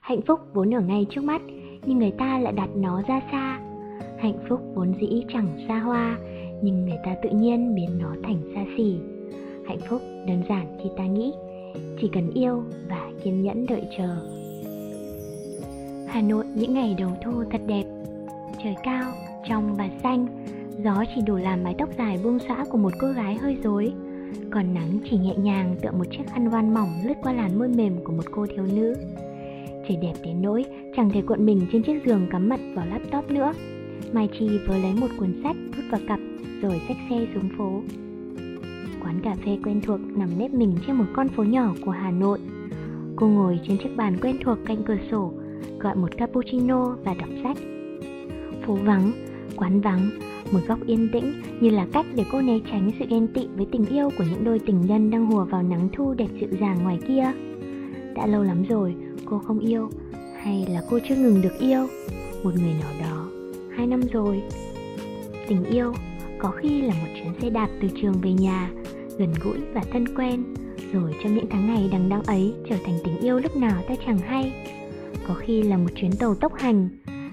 [0.00, 1.42] Hạnh phúc vốn ở ngay trước mắt,
[1.86, 3.59] nhưng người ta lại đặt nó ra xa.
[4.20, 6.18] Hạnh phúc vốn dĩ chẳng xa hoa,
[6.62, 8.98] nhưng người ta tự nhiên biến nó thành xa xỉ.
[9.66, 11.32] Hạnh phúc đơn giản khi ta nghĩ,
[12.00, 14.16] chỉ cần yêu và kiên nhẫn đợi chờ.
[16.08, 17.84] Hà Nội những ngày đầu thu thật đẹp,
[18.64, 19.12] trời cao,
[19.48, 20.26] trong và xanh,
[20.84, 23.92] gió chỉ đủ làm mái tóc dài buông xõa của một cô gái hơi rối,
[24.50, 27.68] còn nắng chỉ nhẹ nhàng tựa một chiếc khăn voan mỏng lướt qua làn môi
[27.68, 28.94] mềm của một cô thiếu nữ.
[29.88, 30.64] Trời đẹp đến nỗi
[30.96, 33.52] chẳng thể cuộn mình trên chiếc giường cắm mặt vào laptop nữa.
[34.12, 36.20] Mai Chi vừa lấy một cuốn sách rút vào cặp
[36.62, 37.82] rồi xách xe xuống phố.
[39.04, 42.10] Quán cà phê quen thuộc nằm nếp mình trên một con phố nhỏ của Hà
[42.10, 42.38] Nội.
[43.16, 45.32] Cô ngồi trên chiếc bàn quen thuộc cạnh cửa sổ,
[45.78, 47.56] gọi một cappuccino và đọc sách.
[48.66, 49.12] Phố vắng,
[49.56, 50.10] quán vắng,
[50.52, 53.66] một góc yên tĩnh như là cách để cô né tránh sự ghen tị với
[53.72, 56.82] tình yêu của những đôi tình nhân đang hùa vào nắng thu đẹp dịu dàng
[56.82, 57.32] ngoài kia.
[58.14, 59.90] Đã lâu lắm rồi cô không yêu,
[60.42, 61.86] hay là cô chưa ngừng được yêu
[62.44, 63.19] một người nào đó
[63.80, 64.42] hai năm rồi.
[65.48, 65.92] Tình yêu
[66.38, 68.70] có khi là một chuyến xe đạp từ trường về nhà,
[69.18, 70.44] gần gũi và thân quen,
[70.92, 73.94] rồi trong những tháng ngày đằng đẵng ấy trở thành tình yêu lúc nào ta
[74.06, 74.52] chẳng hay.
[75.28, 76.88] Có khi là một chuyến tàu tốc hành,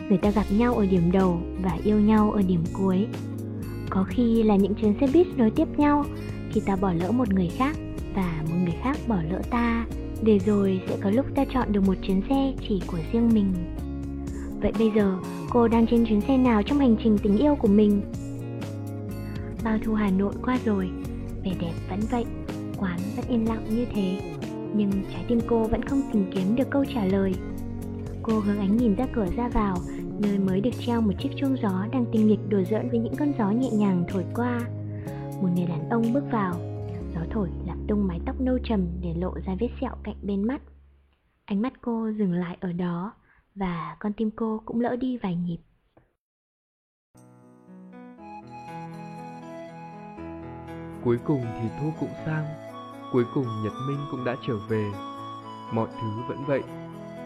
[0.10, 3.08] người ta gặp nhau ở điểm đầu và yêu nhau ở điểm cuối.
[3.90, 6.06] Có khi là những chuyến xe buýt nối tiếp nhau,
[6.52, 7.78] khi ta bỏ lỡ một người khác
[8.16, 9.86] và một người khác bỏ lỡ ta,
[10.22, 13.54] để rồi sẽ có lúc ta chọn được một chuyến xe chỉ của riêng mình
[14.62, 15.18] vậy bây giờ,
[15.50, 18.02] cô đang trên chuyến xe nào trong hành trình tình yêu của mình?
[19.64, 20.90] Bao thu hà nội qua rồi,
[21.44, 22.26] vẻ đẹp vẫn vậy,
[22.78, 24.36] quán vẫn yên lặng như thế.
[24.76, 27.34] Nhưng trái tim cô vẫn không tìm kiếm được câu trả lời.
[28.22, 29.78] Cô hướng ánh nhìn ra cửa ra vào,
[30.20, 33.16] nơi mới được treo một chiếc chuông gió đang tinh nghịch đùa giỡn với những
[33.16, 34.60] con gió nhẹ nhàng thổi qua.
[35.42, 36.54] Một người đàn ông bước vào,
[37.16, 40.44] gió thổi làm tung mái tóc nâu trầm để lộ ra vết sẹo cạnh bên
[40.44, 40.62] mắt.
[41.46, 43.14] Ánh mắt cô dừng lại ở đó
[43.58, 45.58] và con tim cô cũng lỡ đi vài nhịp.
[51.04, 52.46] Cuối cùng thì thu cũng sang,
[53.14, 54.92] cuối cùng nhật minh cũng đã trở về.
[55.74, 56.62] Mọi thứ vẫn vậy.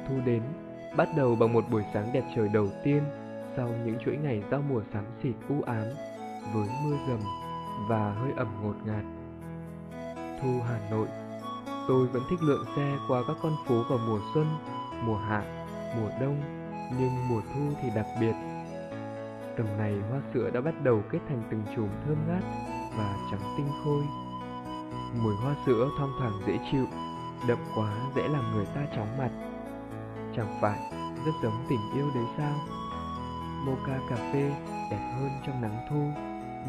[0.07, 0.43] Thu đến,
[0.97, 3.03] bắt đầu bằng một buổi sáng đẹp trời đầu tiên
[3.57, 5.85] sau những chuỗi ngày giao mùa xám xịt u ám
[6.53, 7.19] với mưa rầm
[7.89, 9.05] và hơi ẩm ngột ngạt.
[10.41, 11.07] Thu hà nội,
[11.87, 14.45] tôi vẫn thích lượn xe qua các con phố vào mùa xuân,
[15.05, 15.60] mùa hạ
[15.97, 16.41] mùa đông,
[16.99, 18.33] nhưng mùa thu thì đặc biệt.
[19.57, 22.43] Tầm này hoa sữa đã bắt đầu kết thành từng chùm thơm ngát
[22.97, 24.03] và trắng tinh khôi.
[25.23, 26.85] Mùi hoa sữa thoang thoảng dễ chịu,
[27.47, 29.29] đậm quá dễ làm người ta chóng mặt.
[30.35, 30.79] Chẳng phải
[31.25, 32.55] rất giống tình yêu đấy sao?
[33.65, 34.51] Mocha cà phê
[34.91, 36.11] đẹp hơn trong nắng thu.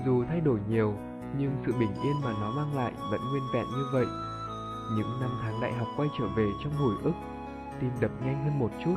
[0.06, 0.94] Dù thay đổi nhiều,
[1.38, 4.06] nhưng sự bình yên mà nó mang lại vẫn nguyên vẹn như vậy.
[4.96, 7.12] Những năm tháng đại học quay trở về trong hồi ức
[7.80, 8.94] tim đập nhanh hơn một chút.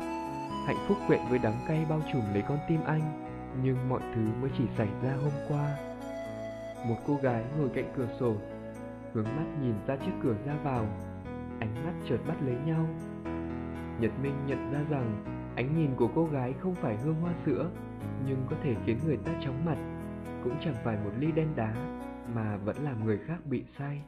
[0.66, 3.28] Hạnh phúc quyện với đắng cay bao trùm lấy con tim anh,
[3.62, 5.76] nhưng mọi thứ mới chỉ xảy ra hôm qua.
[6.88, 8.34] Một cô gái ngồi cạnh cửa sổ,
[9.12, 10.86] hướng mắt nhìn ra chiếc cửa ra vào.
[11.60, 12.86] Ánh mắt chợt bắt lấy nhau.
[14.00, 15.24] Nhật minh nhận ra rằng,
[15.56, 17.70] ánh nhìn của cô gái không phải hương hoa sữa,
[18.26, 19.76] nhưng có thể khiến người ta chóng mặt.
[20.44, 21.74] Cũng chẳng phải một ly đen đá,
[22.34, 24.02] mà vẫn làm người khác bị say.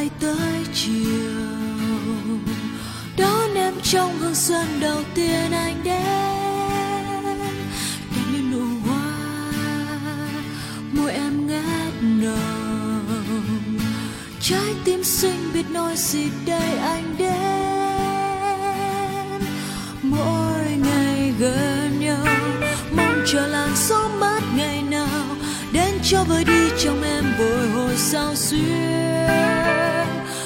[0.00, 1.30] Đang bay tới chiều.
[3.16, 6.02] Đón em trong hương xuân đầu tiên anh đến.
[8.16, 9.12] Đẹp như nụ hoa,
[10.92, 13.78] môi em ngát nồng
[14.40, 17.30] trái tim xinh biết nói gì đây anh đến.
[20.02, 22.26] Mỗi ngày gần nhau,
[22.96, 24.19] mong chờ làn sóng
[26.10, 29.26] cho vơi đi trong em bồi hồi sao xuyên.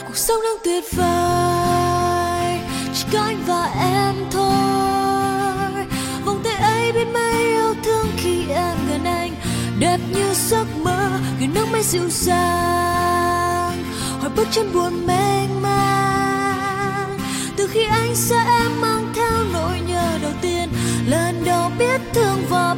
[0.07, 2.59] Cuộc sống đang tuyệt vời,
[2.95, 5.85] chỉ có anh và em thôi.
[6.25, 9.35] Vòng tay ấy biết mấy yêu thương khi em gần anh,
[9.79, 13.85] đẹp như giấc mơ khi nước mấy dịu dàng.
[14.21, 17.19] Hỏi bước chân buồn mênh mang,
[17.57, 20.69] từ khi anh xa em mang theo nỗi nhớ đầu tiên,
[21.07, 22.74] lần đầu biết thương vào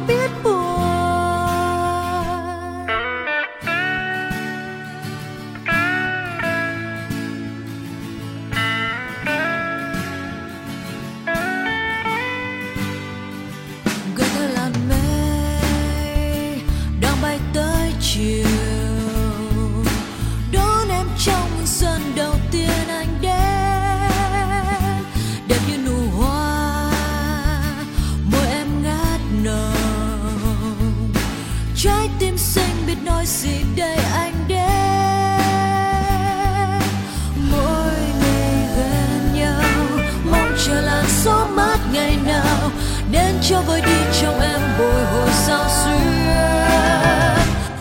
[43.49, 46.27] cho vơi đi trong em bồi hồi sao xuyên.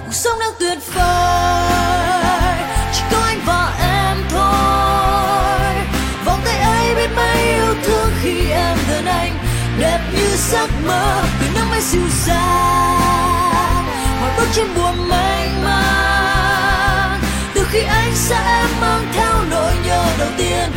[0.07, 2.59] Cuộc sống đang tuyệt vời,
[2.93, 5.75] chỉ có anh và em thôi.
[6.25, 9.39] Vòng tay ấy biết mấy yêu thương khi em gần anh,
[9.79, 11.23] đẹp như giấc mơ.
[11.41, 13.85] Từ nắng mai dịu dàng,
[14.21, 17.21] mọi bước trên buồn mênh mang.
[17.55, 20.71] Từ khi anh xa em mang theo nỗi nhớ đầu tiên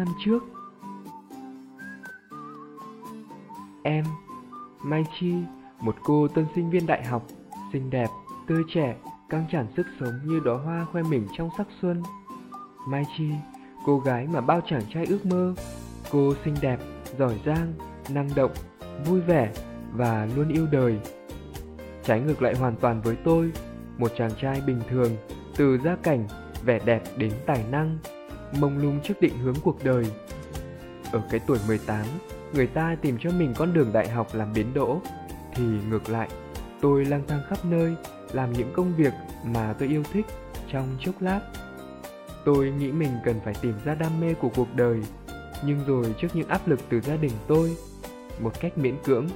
[0.00, 0.42] năm trước
[3.82, 4.04] Em,
[4.82, 5.34] Mai Chi,
[5.80, 7.26] một cô tân sinh viên đại học,
[7.72, 8.06] xinh đẹp,
[8.46, 8.96] tươi trẻ,
[9.28, 12.02] căng tràn sức sống như đóa hoa khoe mình trong sắc xuân.
[12.88, 13.30] Mai Chi,
[13.86, 15.54] cô gái mà bao chàng trai ước mơ,
[16.10, 16.78] cô xinh đẹp,
[17.18, 17.72] giỏi giang,
[18.10, 18.52] năng động,
[19.06, 19.52] vui vẻ
[19.92, 20.98] và luôn yêu đời.
[22.04, 23.52] Trái ngược lại hoàn toàn với tôi,
[23.98, 25.16] một chàng trai bình thường,
[25.56, 26.28] từ gia cảnh,
[26.64, 27.98] vẻ đẹp đến tài năng,
[28.58, 30.04] mông lung trước định hướng cuộc đời.
[31.12, 32.06] Ở cái tuổi 18,
[32.52, 35.00] người ta tìm cho mình con đường đại học làm biến đỗ,
[35.54, 36.28] thì ngược lại,
[36.80, 37.94] tôi lang thang khắp nơi,
[38.32, 39.12] làm những công việc
[39.44, 40.26] mà tôi yêu thích
[40.72, 41.40] trong chốc lát.
[42.44, 45.00] Tôi nghĩ mình cần phải tìm ra đam mê của cuộc đời,
[45.64, 47.76] nhưng rồi trước những áp lực từ gia đình tôi,
[48.40, 49.28] một cách miễn cưỡng,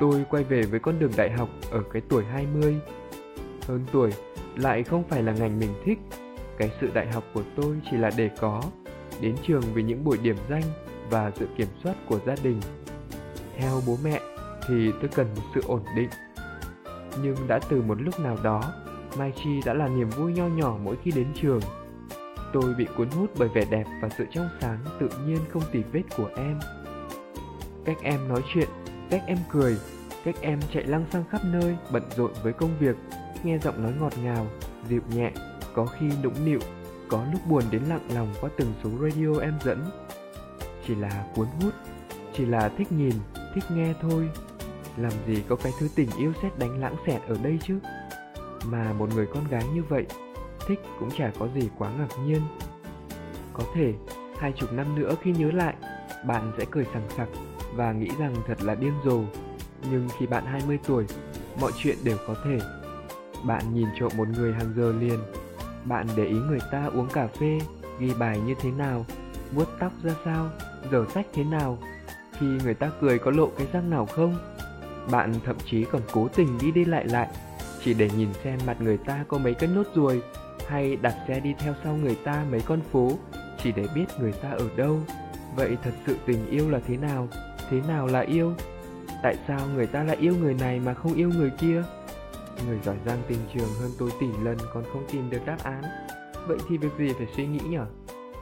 [0.00, 2.76] tôi quay về với con đường đại học ở cái tuổi 20.
[3.66, 4.10] Hơn tuổi
[4.56, 5.98] lại không phải là ngành mình thích,
[6.58, 8.62] cái sự đại học của tôi chỉ là để có,
[9.20, 10.62] đến trường vì những buổi điểm danh
[11.10, 12.60] và sự kiểm soát của gia đình.
[13.56, 14.20] Theo bố mẹ
[14.68, 16.08] thì tôi cần một sự ổn định.
[17.22, 18.72] Nhưng đã từ một lúc nào đó,
[19.18, 21.60] Mai Chi đã là niềm vui nho nhỏ mỗi khi đến trường.
[22.52, 25.82] Tôi bị cuốn hút bởi vẻ đẹp và sự trong sáng tự nhiên không tì
[25.92, 26.58] vết của em.
[27.84, 28.68] Cách em nói chuyện,
[29.10, 29.76] cách em cười,
[30.24, 32.96] cách em chạy lăng xăng khắp nơi bận rộn với công việc,
[33.44, 34.46] nghe giọng nói ngọt ngào,
[34.88, 35.32] dịu nhẹ,
[35.78, 36.58] có khi nũng nịu,
[37.08, 39.84] có lúc buồn đến lặng lòng qua từng số radio em dẫn.
[40.86, 41.74] Chỉ là cuốn hút,
[42.36, 43.12] chỉ là thích nhìn,
[43.54, 44.28] thích nghe thôi.
[44.96, 47.78] Làm gì có cái thứ tình yêu xét đánh lãng xẹt ở đây chứ?
[48.64, 50.06] Mà một người con gái như vậy,
[50.66, 52.42] thích cũng chả có gì quá ngạc nhiên.
[53.52, 53.94] Có thể,
[54.38, 55.74] hai chục năm nữa khi nhớ lại,
[56.26, 57.28] bạn sẽ cười sằng sặc
[57.74, 59.20] và nghĩ rằng thật là điên rồ.
[59.90, 61.04] Nhưng khi bạn 20 tuổi,
[61.60, 62.58] mọi chuyện đều có thể.
[63.44, 65.18] Bạn nhìn trộm một người hàng giờ liền,
[65.88, 67.58] bạn để ý người ta uống cà phê,
[67.98, 69.06] ghi bài như thế nào,
[69.52, 70.50] vuốt tóc ra sao,
[70.92, 71.78] dở sách thế nào,
[72.38, 74.36] khi người ta cười có lộ cái răng nào không.
[75.10, 77.28] Bạn thậm chí còn cố tình đi đi lại lại,
[77.84, 80.22] chỉ để nhìn xem mặt người ta có mấy cái nốt ruồi,
[80.68, 83.12] hay đặt xe đi theo sau người ta mấy con phố,
[83.62, 85.00] chỉ để biết người ta ở đâu.
[85.56, 87.28] Vậy thật sự tình yêu là thế nào?
[87.70, 88.54] Thế nào là yêu?
[89.22, 91.82] Tại sao người ta lại yêu người này mà không yêu người kia?
[92.66, 95.82] Người giỏi giang tình trường hơn tôi tỷ lần còn không tìm được đáp án.
[96.48, 97.86] Vậy thì việc gì phải suy nghĩ nhở?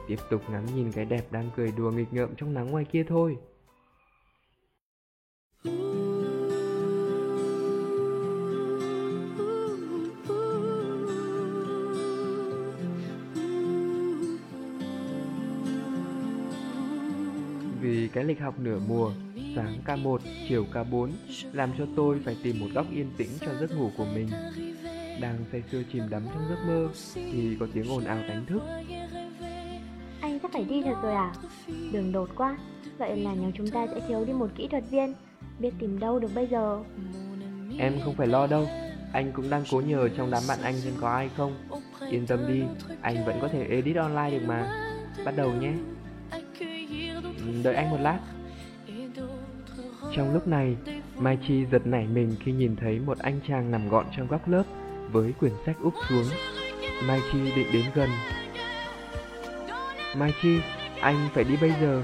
[0.07, 3.03] Tiếp tục ngắm nhìn cái đẹp đang cười đùa nghịch ngợm trong nắng ngoài kia
[3.09, 3.37] thôi.
[17.81, 19.11] Vì cái lịch học nửa mùa,
[19.57, 20.17] sáng K1,
[20.49, 21.09] chiều K4
[21.53, 24.29] làm cho tôi phải tìm một góc yên tĩnh cho giấc ngủ của mình.
[25.21, 28.61] Đang say sưa chìm đắm trong giấc mơ thì có tiếng ồn ào đánh thức.
[30.21, 31.33] Anh sắp phải đi thật rồi à?
[31.91, 32.57] Đường đột quá
[32.97, 35.13] Vậy là nhóm chúng ta sẽ thiếu đi một kỹ thuật viên
[35.59, 36.83] Biết tìm đâu được bây giờ
[37.79, 38.67] Em không phải lo đâu,
[39.13, 41.53] anh cũng đang cố nhờ trong đám bạn anh xem có ai không.
[42.09, 42.63] Yên tâm đi,
[43.01, 44.89] anh vẫn có thể edit online được mà.
[45.25, 45.71] Bắt đầu nhé.
[47.39, 48.19] Ừm, Đợi anh một lát.
[50.17, 50.75] Trong lúc này,
[51.17, 54.49] Mai Chi giật nảy mình khi nhìn thấy một anh chàng nằm gọn trong góc
[54.49, 54.63] lớp
[55.11, 56.25] với quyển sách úp xuống.
[57.07, 58.09] Mai Chi định đến gần.
[60.17, 60.59] Mai Chi,
[61.01, 62.03] anh phải đi bây giờ.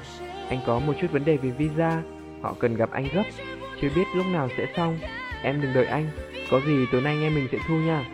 [0.49, 2.03] Anh có một chút vấn đề về visa,
[2.41, 3.23] họ cần gặp anh gấp.
[3.81, 4.97] Chưa biết lúc nào sẽ xong.
[5.43, 6.09] Em đừng đợi anh,
[6.51, 8.05] có gì tối nay anh em mình sẽ thu nha.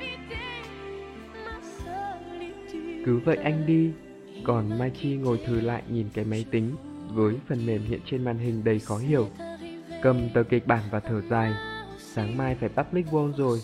[3.06, 3.92] Cứ vậy anh đi,
[4.44, 6.76] còn Mai Chi ngồi thử lại nhìn cái máy tính
[7.14, 9.28] với phần mềm hiện trên màn hình đầy khó hiểu
[10.02, 11.54] cầm tờ kịch bản và thở dài.
[11.98, 13.60] Sáng mai phải public wall rồi,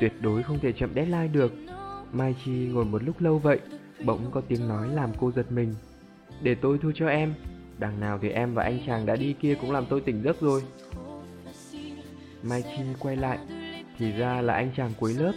[0.00, 1.52] tuyệt đối không thể chậm deadline được.
[2.12, 3.60] Mai Chi ngồi một lúc lâu vậy,
[4.04, 5.74] bỗng có tiếng nói làm cô giật mình.
[6.42, 7.34] Để tôi thu cho em,
[7.78, 10.40] đằng nào thì em và anh chàng đã đi kia cũng làm tôi tỉnh giấc
[10.40, 10.62] rồi.
[12.42, 13.38] Mai Chi quay lại,
[13.98, 15.32] thì ra là anh chàng cuối lớp.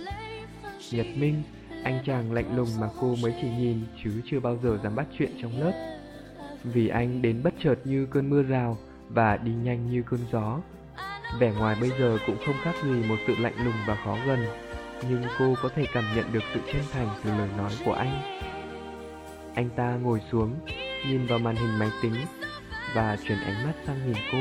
[0.92, 1.44] Nhật Minh,
[1.84, 5.08] anh chàng lạnh lùng mà cô mới chỉ nhìn chứ chưa bao giờ dám bắt
[5.18, 5.72] chuyện trong lớp.
[6.64, 8.78] Vì anh đến bất chợt như cơn mưa rào
[9.10, 10.60] và đi nhanh như cơn gió.
[11.40, 14.40] Vẻ ngoài bây giờ cũng không khác gì một sự lạnh lùng và khó gần,
[15.10, 18.22] nhưng cô có thể cảm nhận được sự chân thành từ lời nói của anh.
[19.56, 20.56] Anh ta ngồi xuống,
[21.08, 22.14] nhìn vào màn hình máy tính
[22.96, 24.38] và chuyển ánh mắt sang nhìn cô.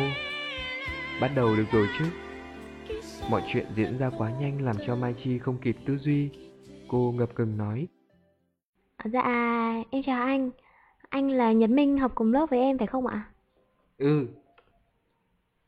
[1.20, 2.04] Bắt đầu được rồi chứ?
[3.30, 6.30] Mọi chuyện diễn ra quá nhanh làm cho Mai Chi không kịp tư duy.
[6.88, 7.88] Cô ngập ngừng nói.
[9.04, 10.50] Dạ, em chào anh.
[11.08, 13.25] Anh là Nhật Minh học cùng lớp với em phải không ạ?
[13.99, 14.26] Ừ.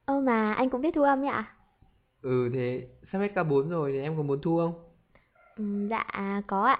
[0.08, 1.44] Ơ mà anh cũng biết thu âm nhỉ ạ?
[2.22, 4.72] Ừ thế sắp hết K4 rồi thì em có muốn thu không?
[5.56, 6.06] Ừ, dạ,
[6.46, 6.78] có ạ.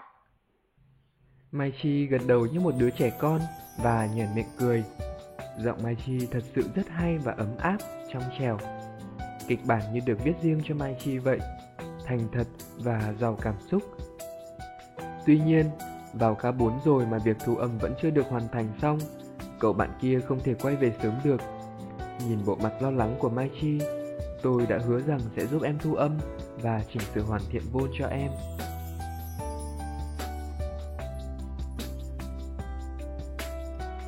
[1.52, 3.40] Mai Chi gật đầu như một đứa trẻ con
[3.82, 4.85] và nhởn miệng cười.
[5.58, 7.76] Giọng Mai Chi thật sự rất hay và ấm áp,
[8.12, 8.58] trong trèo.
[9.49, 11.38] Kịch bản như được viết riêng cho Mai Chi vậy,
[12.06, 13.82] thành thật và giàu cảm xúc.
[15.26, 15.66] Tuy nhiên,
[16.12, 18.99] vào K4 rồi mà việc thu âm vẫn chưa được hoàn thành xong,
[19.61, 21.40] cậu bạn kia không thể quay về sớm được.
[22.26, 23.78] Nhìn bộ mặt lo lắng của Mai Chi,
[24.42, 26.18] tôi đã hứa rằng sẽ giúp em thu âm
[26.62, 28.30] và chỉnh sửa hoàn thiện vôn cho em.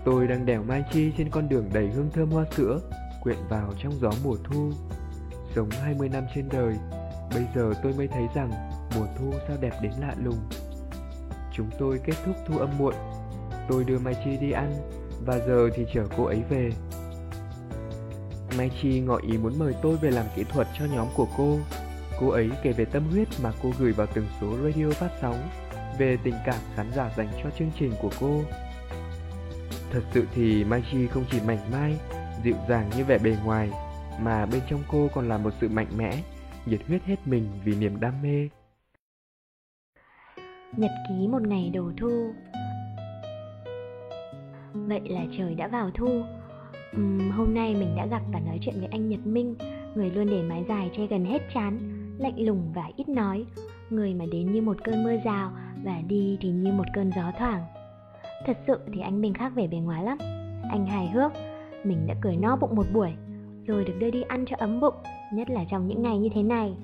[0.04, 2.80] Tôi đang đèo Mai Chi trên con đường đầy hương thơm hoa sữa,
[3.22, 4.70] quyện vào trong gió mùa thu.
[5.54, 6.74] Sống 20 năm trên đời,
[7.34, 8.50] bây giờ tôi mới thấy rằng
[8.96, 10.38] mùa thu sao đẹp đến lạ lùng.
[11.52, 12.94] Chúng tôi kết thúc thu âm muộn,
[13.68, 14.72] tôi đưa Mai Chi đi ăn,
[15.26, 16.70] và giờ thì chở cô ấy về.
[18.58, 21.58] Mai Chi ngỏ ý muốn mời tôi về làm kỹ thuật cho nhóm của cô.
[22.20, 25.48] Cô ấy kể về tâm huyết mà cô gửi vào từng số radio phát sóng,
[25.98, 28.40] về tình cảm khán giả dành cho chương trình của cô.
[29.92, 31.98] Thật sự thì Mai Chi không chỉ mảnh mai,
[32.44, 33.70] dịu dàng như vẻ bề ngoài,
[34.20, 36.22] mà bên trong cô còn là một sự mạnh mẽ,
[36.66, 38.48] nhiệt huyết hết mình vì niềm đam mê.
[40.76, 42.32] Nhật ký một ngày đầu thu
[44.74, 46.22] Vậy là trời đã vào thu
[46.96, 49.54] uhm, Hôm nay mình đã gặp và nói chuyện với anh Nhật Minh
[49.94, 51.78] Người luôn để mái dài che gần hết chán
[52.18, 53.44] Lạnh lùng và ít nói.
[53.90, 55.52] Người mà đến như một cơn mưa rào
[55.84, 57.62] Và đi thì như một cơn gió thoảng.
[58.46, 60.18] Thật sự thì anh Minh khác vẻ bề ngoài lắm.
[60.70, 61.32] Anh hài hước
[61.84, 63.10] Mình đã cười no bụng một buổi
[63.66, 64.94] Rồi được đưa đi ăn cho ấm bụng
[65.32, 66.74] Nhất là trong những ngày như thế này.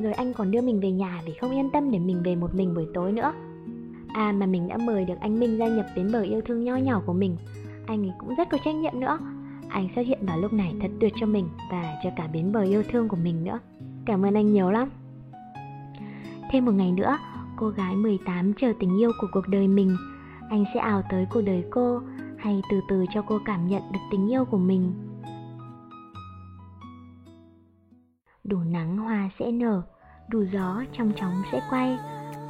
[0.00, 2.54] Rồi anh còn đưa mình về nhà vì không yên tâm để mình về một
[2.54, 3.32] mình buổi tối nữa.
[4.14, 6.76] À mà mình đã mời được anh Minh gia nhập bến bờ yêu thương nho
[6.76, 7.36] nhỏ của mình.
[7.86, 9.18] Anh ấy cũng rất có trách nhiệm nữa.
[9.68, 12.62] Anh xuất hiện vào lúc này thật tuyệt cho mình Và cho cả bến bờ
[12.62, 13.58] yêu thương của mình nữa.
[14.06, 14.90] Cảm ơn anh nhiều lắm.
[16.50, 17.18] Thêm một ngày nữa,
[17.56, 19.96] Cô gái 18 chờ tình yêu của cuộc đời mình.
[20.50, 22.00] Anh sẽ ảo tới cuộc đời cô
[22.38, 24.92] Hay từ từ cho cô cảm nhận được tình yêu của mình.
[28.44, 29.82] Đủ nắng hoa sẽ nở,
[30.28, 31.98] Đủ gió trong chóng sẽ quay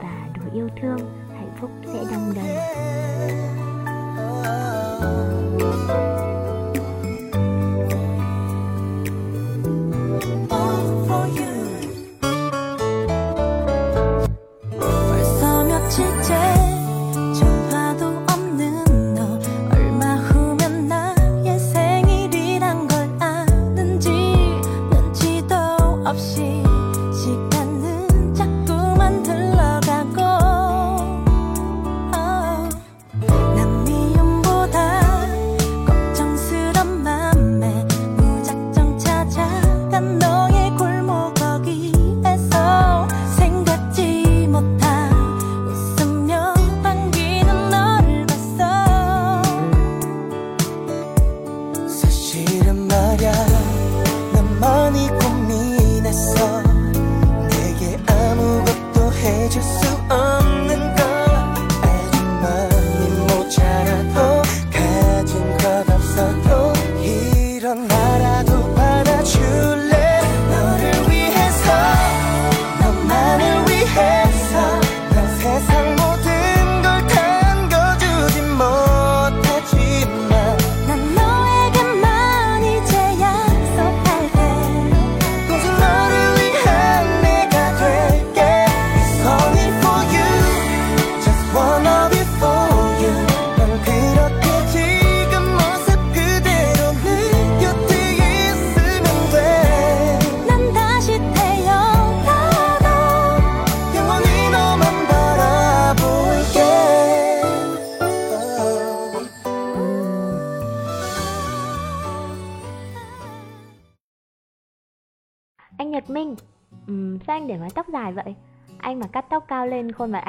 [0.02, 0.98] Và đủ yêu thương
[1.30, 2.56] hạnh phúc sẽ đong đầy
[5.86, 6.13] anh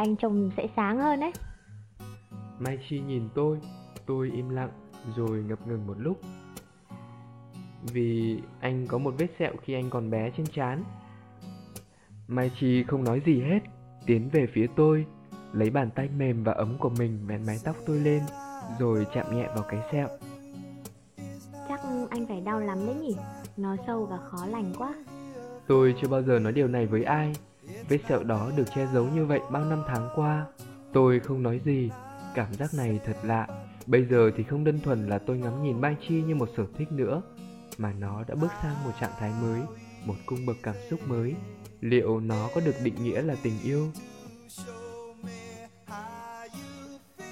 [0.05, 1.31] anh trông sẽ sáng hơn đấy.
[2.59, 3.59] Mai Chi nhìn tôi
[4.05, 4.69] Tôi im lặng
[5.15, 6.19] rồi ngập ngừng một lúc.
[7.93, 10.83] Vì anh có một vết sẹo khi anh còn bé trên trán.
[12.27, 13.59] Mai Chi không nói gì hết
[14.05, 15.05] Tiến về phía tôi
[15.53, 18.23] Lấy bàn tay mềm và ấm của mình vén mái tóc tôi lên
[18.79, 20.07] Rồi chạm nhẹ vào cái sẹo.
[21.69, 23.15] Chắc anh phải đau lắm đấy nhỉ
[23.57, 24.95] Nó sâu và khó lành quá.
[25.67, 27.33] Tôi chưa bao giờ nói điều này với ai
[27.89, 30.45] Vết sẹo đó được che giấu như vậy bao năm tháng qua.
[30.93, 31.91] Tôi không nói gì.
[32.35, 33.47] Cảm giác này thật lạ.
[33.85, 36.63] Bây giờ thì không đơn thuần là tôi ngắm nhìn Mai Chi như một sở
[36.77, 37.21] thích nữa
[37.77, 39.61] Mà nó đã bước sang một trạng thái mới
[40.05, 41.35] Một cung bậc cảm xúc mới.
[41.81, 43.87] Liệu nó có được định nghĩa là tình yêu?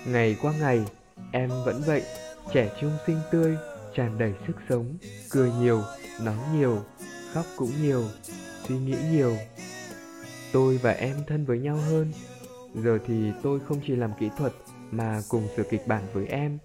[0.06, 0.86] Ngày qua ngày,
[1.32, 2.04] em vẫn vậy.
[2.54, 3.58] Trẻ trung xinh tươi,
[3.96, 4.98] tràn đầy sức sống.
[5.32, 5.82] Cười nhiều,
[6.22, 6.80] nói nhiều,
[7.34, 8.04] khóc cũng nhiều
[8.68, 9.38] Suy nghĩ nhiều.
[10.54, 12.12] Tôi và em thân với nhau hơn
[12.74, 14.54] Giờ thì tôi không chỉ làm kỹ thuật
[14.92, 16.58] mà cùng sửa kịch bản với em,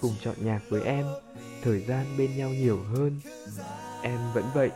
[0.00, 1.06] cùng chọn nhạc với em,
[1.62, 3.20] thời gian bên nhau nhiều hơn.
[4.02, 4.70] Em vẫn vậy,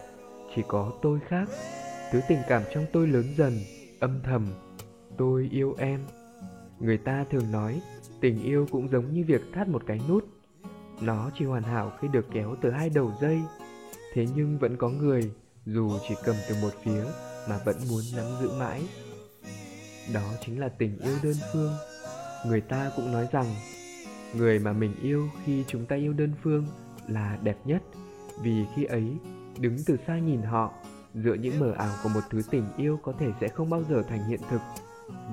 [0.55, 1.49] chỉ có tôi khác.
[2.13, 3.59] Thứ tình cảm trong tôi lớn dần,
[4.01, 4.47] âm thầm.
[5.17, 6.01] Tôi yêu em.
[6.81, 7.81] Người ta thường nói,
[8.21, 10.25] tình yêu cũng giống như việc thắt một cái nút.
[11.01, 13.41] Nó chỉ hoàn hảo khi được kéo từ hai đầu dây.
[14.13, 15.31] Thế nhưng vẫn có người,
[15.67, 17.05] dù chỉ cầm từ một phía
[17.49, 18.83] mà vẫn muốn nắm giữ mãi.
[20.13, 21.73] Đó chính là tình yêu đơn phương.
[22.47, 23.55] Người ta cũng nói rằng,
[24.35, 26.67] người mà mình yêu khi chúng ta yêu đơn phương
[27.09, 27.83] là đẹp nhất,
[28.43, 29.05] vì khi ấy,
[29.59, 30.73] đứng từ xa nhìn họ
[31.15, 34.03] dựa những mờ ảo của một thứ tình yêu có thể sẽ không bao giờ
[34.09, 34.61] thành hiện thực.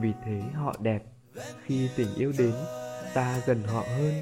[0.02, 1.04] Vì thế họ đẹp.
[1.66, 2.54] Khi tình yêu đến,
[3.14, 4.14] ta gần họ hơn,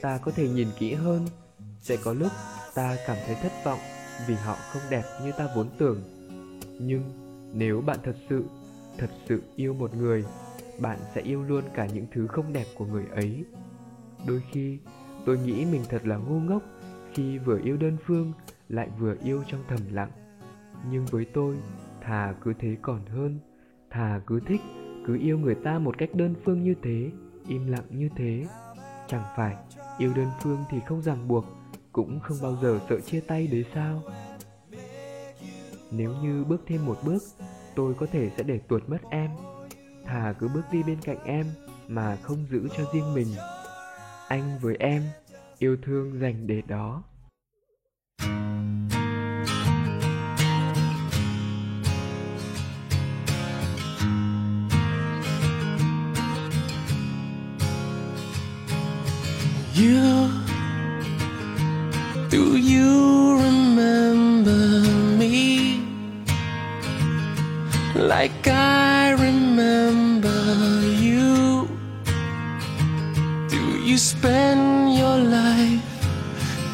[0.00, 1.26] ta có thể nhìn kỹ hơn.
[1.82, 2.32] Sẽ có lúc
[2.74, 3.78] ta cảm thấy thất vọng
[4.26, 6.02] vì họ không đẹp như ta vốn tưởng.
[6.80, 7.25] Nhưng
[7.58, 8.44] nếu bạn thật sự
[8.98, 10.24] thật sự yêu một người,
[10.80, 13.44] bạn sẽ yêu luôn cả những thứ không đẹp của người ấy.
[14.26, 14.78] Đôi khi,
[15.26, 16.62] tôi nghĩ mình thật là ngu ngốc
[17.12, 18.32] khi vừa yêu đơn phương,
[18.68, 20.10] lại vừa yêu trong thầm lặng.
[20.90, 21.56] Nhưng với tôi,
[22.00, 23.38] thà cứ thế còn hơn,
[23.90, 24.60] thà cứ thích,
[25.06, 27.10] cứ yêu người ta một cách đơn phương như thế,
[27.48, 28.44] im lặng như thế.
[29.08, 29.56] Chẳng phải
[29.98, 31.44] yêu đơn phương thì không ràng buộc,
[31.92, 34.02] cũng không bao giờ sợ chia tay đấy sao?
[35.90, 37.22] Nếu như bước thêm một bước
[37.76, 39.30] tôi có thể sẽ để tuột mất em.
[40.04, 41.46] Thà cứ bước đi bên cạnh em
[41.88, 43.28] mà không giữ cho riêng mình.
[44.28, 45.02] Anh với em
[45.58, 47.02] yêu thương dành để đó.
[59.78, 60.28] You,
[62.30, 63.45] do you
[68.06, 70.38] like I remember
[70.86, 71.68] you?
[73.48, 75.82] Do you spend your life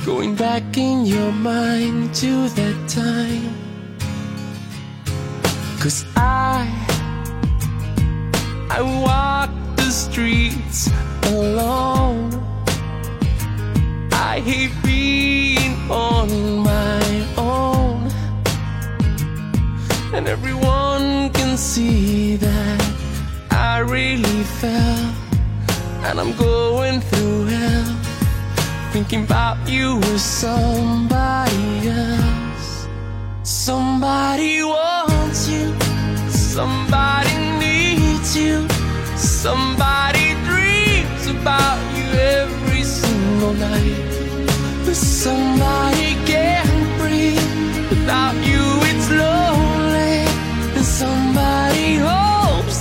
[0.05, 3.55] going back in your mind to that time?
[5.81, 6.69] Cause I,
[8.71, 10.91] I walk the streets
[11.29, 12.31] alone.
[14.13, 16.52] I hate being on
[21.53, 22.81] can see that
[23.51, 25.05] I really fell.
[26.07, 27.95] And I'm going through hell.
[28.93, 32.89] Thinking about you with somebody else.
[33.43, 35.67] Somebody wants you.
[36.31, 38.67] Somebody needs you.
[39.17, 42.07] Somebody dreams about you
[42.39, 43.99] every single night.
[44.87, 48.52] But somebody can't breathe without you.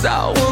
[0.02, 0.51] so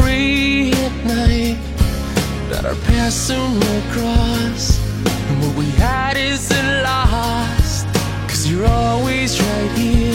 [0.00, 1.58] Pray at night
[2.50, 4.78] that our paths soon will cross.
[5.28, 7.86] And what we had isn't lost.
[8.28, 10.07] Cause you're always right here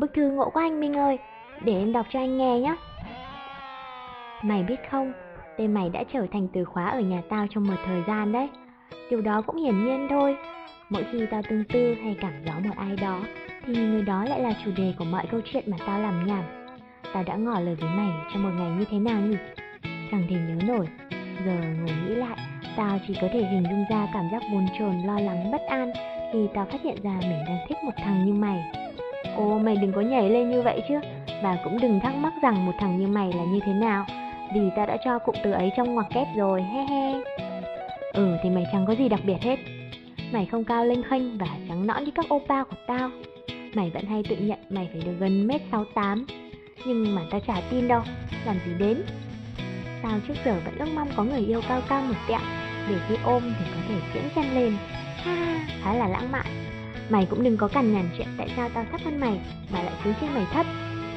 [0.00, 1.18] bức thư ngộ của anh Minh ơi,
[1.64, 2.76] để em đọc cho anh nghe nhé.
[4.42, 5.12] Mày biết không,
[5.56, 8.48] tên mày đã trở thành từ khóa ở nhà tao trong một thời gian đấy.
[9.10, 10.36] Điều đó cũng hiển nhiên thôi.
[10.90, 13.20] Mỗi khi tao tương tư hay cảm gió một ai đó,
[13.66, 16.44] thì người đó lại là chủ đề của mọi câu chuyện mà tao làm nhảm.
[17.14, 19.36] Tao đã ngỏ lời với mày trong một ngày như thế nào nhỉ?
[20.10, 20.88] Chẳng thể nhớ nổi.
[21.44, 22.36] Giờ ngồi nghĩ lại,
[22.76, 25.92] tao chỉ có thể hình dung ra cảm giác buồn chồn, lo lắng, bất an
[26.32, 28.87] khi tao phát hiện ra mình đang thích một thằng như mày.
[29.36, 30.94] Ô, mày đừng có nhảy lên như vậy chứ,
[31.42, 34.06] và cũng đừng thắc mắc rằng một thằng như mày là như thế nào,
[34.54, 37.12] vì ta đã cho cụm từ ấy trong ngoặc kép rồi, he he.
[38.12, 39.56] Ừ thì mày chẳng có gì đặc biệt hết.
[40.32, 43.10] Mày không cao lên khênh và trắng nõn như các opa của tao.
[43.74, 46.26] Mày vẫn hay tự nhận mày phải được gần mét 68
[46.86, 48.02] Nhưng mà tao chả tin đâu
[48.46, 49.02] Làm gì đến
[50.02, 52.40] Tao trước giờ vẫn ước mong có người yêu cao cao một tẹo
[52.88, 54.76] Để khi ôm thì có thể tiễn chân lên
[55.16, 56.46] Ha khá là lãng mạn
[57.10, 59.40] Mày cũng đừng có cằn nhằn chuyện tại sao tao thấp hơn mày,
[59.72, 60.66] Mà lại cứ trên mày thấp.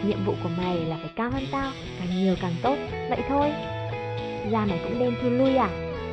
[0.06, 2.76] Nhiệm vụ của mày là phải cao hơn tao, Càng nhiều càng tốt,
[3.10, 3.52] Vậy thôi.
[4.52, 5.70] Da mày cũng đen thui lui à?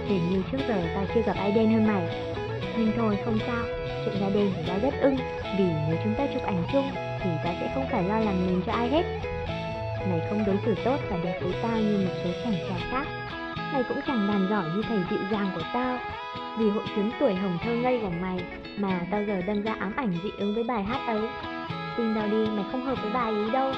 [0.07, 2.03] Hình như trước giờ tao chưa gặp ai đen hơn mày.
[2.79, 3.65] Nhưng thôi, không sao.
[4.05, 5.17] Chuyện da đen thì tao rất ưng,
[5.59, 8.63] Vì nếu chúng ta chụp ảnh chung Thì tao sẽ không phải lo lắng mình
[8.67, 9.03] cho ai hết.
[10.11, 13.07] Mày không đối xử tốt và đẹp với tao như một số chàng trai khác.
[13.73, 15.99] Mày cũng chẳng đàn giỏi như thầy dịu dàng của tao.
[16.59, 18.39] Vì hội chứng tuổi hồng thơ ngây của mày
[18.81, 21.21] mà tao giờ đâm ra ám ảnh dị ứng với bài hát ấy.
[21.97, 23.73] Tin tao đi mày không hợp với bài ấy đâu.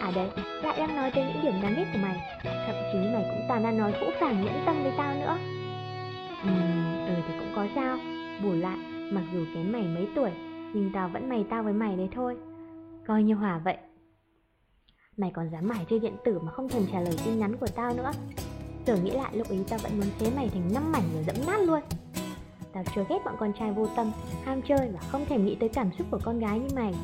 [0.00, 0.30] À đấy,
[0.62, 2.40] lại đang nói tới những điểm đáng ghét của mày.
[2.44, 5.38] Thậm chí mày cũng toàn đang nói phũ phàng nhẫn tâm với tao nữa.
[6.42, 6.50] Ừ,
[7.08, 7.98] ừ thì cũng có sao.
[8.42, 8.76] Bù lại,
[9.12, 10.30] mặc dù kém mày mấy tuổi
[10.72, 12.36] Nhưng tao vẫn mày tao với mày đấy thôi.
[13.06, 13.76] Coi như hòa vậy.
[15.16, 17.66] Mày còn dám mải chơi điện tử mà không thèm trả lời tin nhắn của
[17.76, 18.12] tao nữa.
[18.86, 21.36] Giờ nghĩ lại lúc ý tao vẫn muốn xé mày thành năm mảnh rồi dẫm
[21.46, 21.80] nát luôn.
[22.76, 24.12] Tao chưa ghét bọn con trai vô tâm,
[24.44, 26.94] ham chơi và không thèm nghĩ tới cảm xúc của con gái như mày.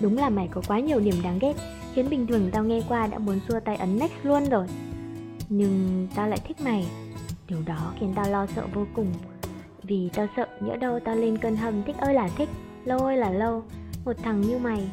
[0.00, 1.54] Đúng là mày có quá nhiều điểm đáng ghét
[1.94, 4.66] Khiến bình thường tao nghe qua đã muốn xua tay ấn next luôn rồi.
[5.48, 6.86] Nhưng tao lại thích mày
[7.48, 9.12] Điều đó khiến tao lo sợ vô cùng.
[9.82, 12.48] Vì tao sợ nhỡ đâu tao lên cơn hâm thích ơi là thích
[12.84, 13.62] Lâu ơi là lâu
[14.04, 14.88] Một thằng như mày.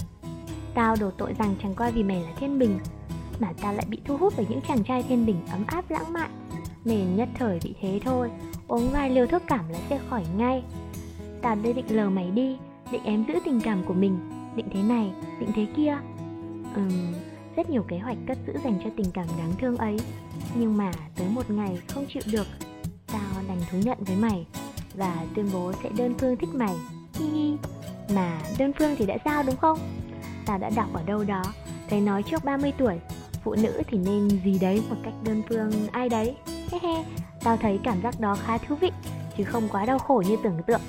[0.73, 2.80] Tao đổ tội rằng chẳng qua vì mày là thiên bình
[3.39, 6.13] Mà tao lại bị thu hút bởi những chàng trai thiên bình ấm áp lãng
[6.13, 6.32] mạn.
[6.86, 8.30] Mền nhất thời bị thế thôi.
[8.67, 10.63] Uống vài liều thuốc cảm là sẽ khỏi ngay.
[11.41, 12.58] Tao đây định lờ mày đi
[12.91, 14.19] Định em giữ tình cảm của mình.
[14.56, 15.97] Định thế này, định thế kia.
[16.75, 17.13] Ừm,
[17.56, 19.97] rất nhiều kế hoạch cất giữ dành cho tình cảm đáng thương ấy.
[20.56, 22.47] Nhưng mà tới một ngày không chịu được
[23.08, 24.45] Tao đành thú nhận với mày
[24.95, 26.75] Và tuyên bố sẽ đơn phương thích mày.
[27.13, 27.58] Hi hi.
[28.15, 29.80] Mà đơn phương thì đã sao đúng không?
[30.45, 31.43] Tao đã đọc ở đâu đó
[31.89, 32.99] Thấy nói trước 30 tuổi
[33.43, 36.36] Phụ nữ thì nên gì đấy một cách đơn phương ai đấy.
[36.71, 37.03] He he.
[37.43, 38.91] Tao thấy cảm giác đó khá thú vị
[39.38, 40.82] Chứ không quá đau khổ như tưởng tượng.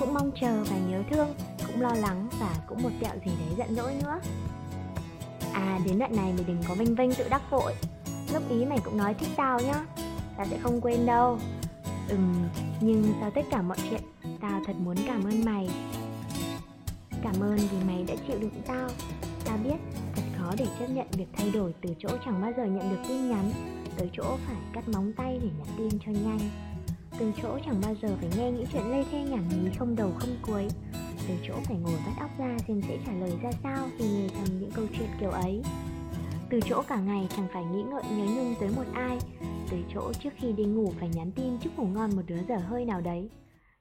[0.00, 1.34] Cũng mong chờ và nhớ thương
[1.66, 4.20] Cũng lo lắng và cũng một tẹo gì đấy giận dỗi nữa.
[5.52, 7.74] À đến đoạn này mày đừng có vinh vinh tự đắc vội.
[8.32, 9.86] Lúc ý mày cũng nói thích tao nhá
[10.36, 11.38] Tao sẽ không quên đâu.
[12.08, 12.48] Ừm,
[12.80, 14.02] nhưng sau tất cả mọi chuyện
[14.40, 15.68] Tao thật muốn cảm ơn mày.
[17.22, 18.88] Cảm ơn vì mày đã chịu đựng tao.
[19.44, 19.76] Tao biết
[20.14, 23.02] thật khó để chấp nhận việc thay đổi từ chỗ chẳng bao giờ nhận được
[23.08, 23.52] tin nhắn.
[23.98, 26.38] Tới chỗ phải cắt móng tay để nhắn tin cho nhanh.
[27.18, 30.10] Từ chỗ chẳng bao giờ phải nghe những chuyện lê thê nhảm nhí không đầu
[30.18, 30.68] không cuối.
[31.28, 34.28] Từ chỗ phải ngồi vắt óc ra xem sẽ trả lời ra sao khi nghe
[34.28, 35.62] thầm những câu chuyện kiểu ấy.
[36.50, 39.18] Từ chỗ cả ngày chẳng phải nghĩ ngợi nhớ nhung tới một ai.
[39.70, 42.56] Từ chỗ trước khi đi ngủ phải nhắn tin chúc ngủ ngon một đứa dở
[42.56, 43.30] hơi nào đấy.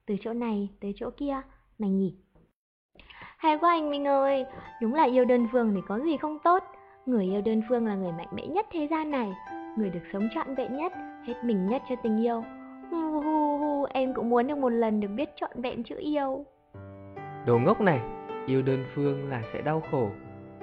[0.06, 1.42] Từ chỗ này tới chỗ kia,
[1.80, 2.16] mày nhỉ
[3.38, 4.46] hay quá anh Minh ơi,
[4.82, 6.64] đúng là yêu đơn phương thì có gì không tốt.
[7.06, 9.34] Người yêu đơn phương là người mạnh mẽ nhất thế gian này,
[9.78, 10.94] người được sống trọn vẹn nhất,
[11.28, 12.44] hết mình nhất cho tình yêu.
[12.92, 16.46] Hu hu hu, em cũng muốn được một lần được biết trọn vẹn chữ yêu.
[17.46, 18.00] Đồ ngốc này,
[18.46, 20.10] yêu đơn phương là sẽ đau khổ,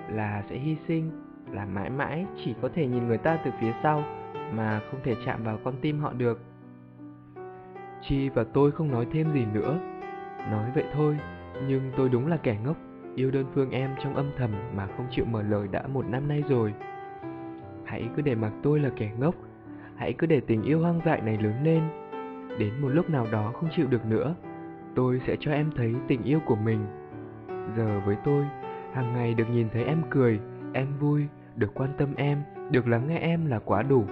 [0.08, 1.10] là sẽ hy sinh,
[1.52, 4.04] là mãi mãi chỉ có thể nhìn người ta từ phía sau
[4.52, 6.40] mà không thể chạm vào con tim họ được.
[8.02, 9.78] Chi và tôi không nói thêm gì nữa.
[10.50, 11.18] Nói vậy thôi,
[11.68, 12.76] nhưng tôi đúng là kẻ ngốc,
[13.14, 16.28] yêu đơn phương em trong âm thầm mà không chịu mở lời đã một năm
[16.28, 16.74] nay rồi.
[17.92, 19.34] Hãy cứ để mặc tôi là kẻ ngốc,
[19.96, 21.82] hãy cứ để tình yêu hoang dại này lớn lên.
[22.58, 24.34] Đến một lúc nào đó không chịu được nữa,
[24.94, 26.86] tôi sẽ cho em thấy tình yêu của mình.
[27.76, 28.44] Giờ với tôi,
[28.92, 30.40] hàng ngày được nhìn thấy em cười,
[30.72, 31.26] em vui,
[31.56, 34.04] được quan tâm em, được lắng nghe em là quá đủ.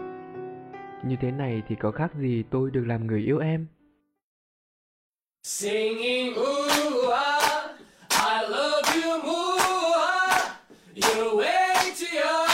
[1.04, 3.66] Như thế này thì có khác gì tôi được làm người yêu em?
[5.42, 7.70] Singing ooh ah,
[8.10, 9.62] I love you more.
[9.96, 10.60] ah.
[10.94, 12.49] You're way too young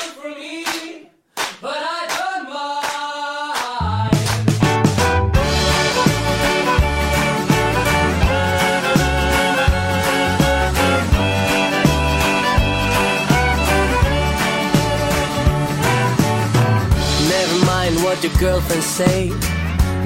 [18.67, 19.29] girlfriend say.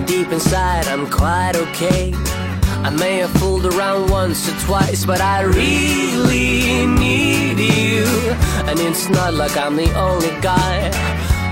[0.07, 2.13] Deep inside, I'm quite okay.
[2.83, 8.05] I may have fooled around once or twice, but I really need you.
[8.69, 10.91] And it's not like I'm the only guy.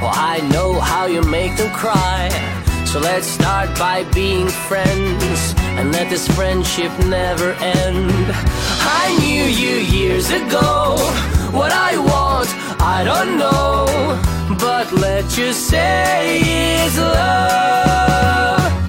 [0.01, 2.29] Well, I know how you make them cry.
[2.87, 8.33] So let's start by being friends and let this friendship never end.
[9.03, 10.97] I knew you years ago.
[11.53, 12.49] What I want,
[12.81, 14.38] I don't know.
[14.57, 18.88] But let you say it's love.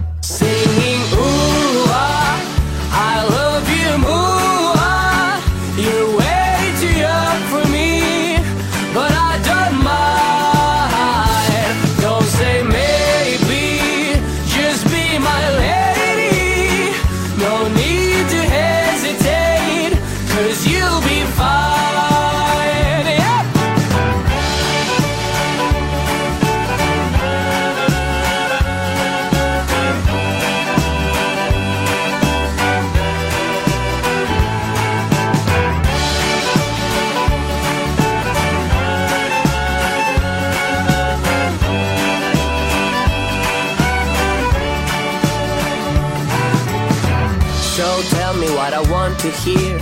[47.80, 49.78] So tell me what I want to hear.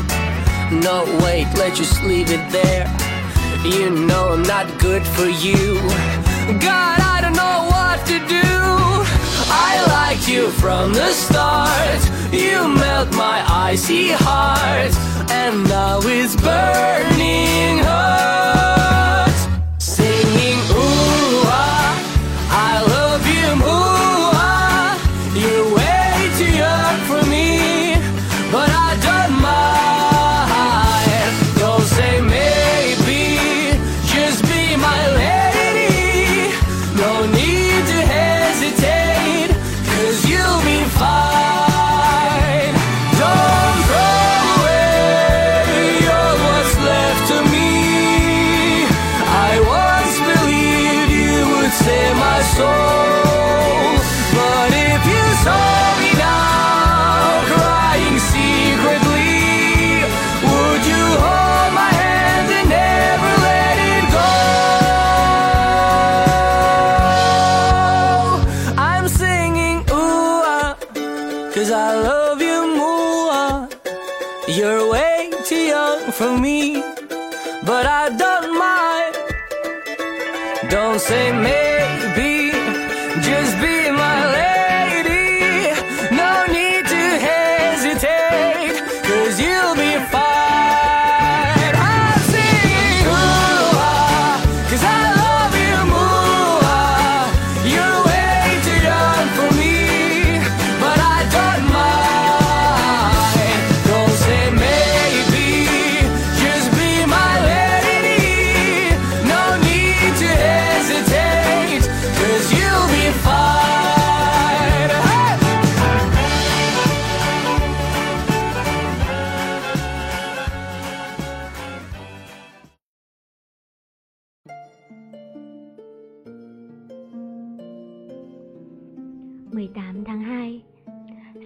[0.72, 2.86] No, wait, let's just leave it there.
[3.66, 5.82] You know I'm not good for you.
[6.62, 8.50] God, I don't know what to do.
[9.50, 12.00] I liked you from the start.
[12.32, 14.94] You melt my icy heart,
[15.32, 19.07] and now it's burning hot.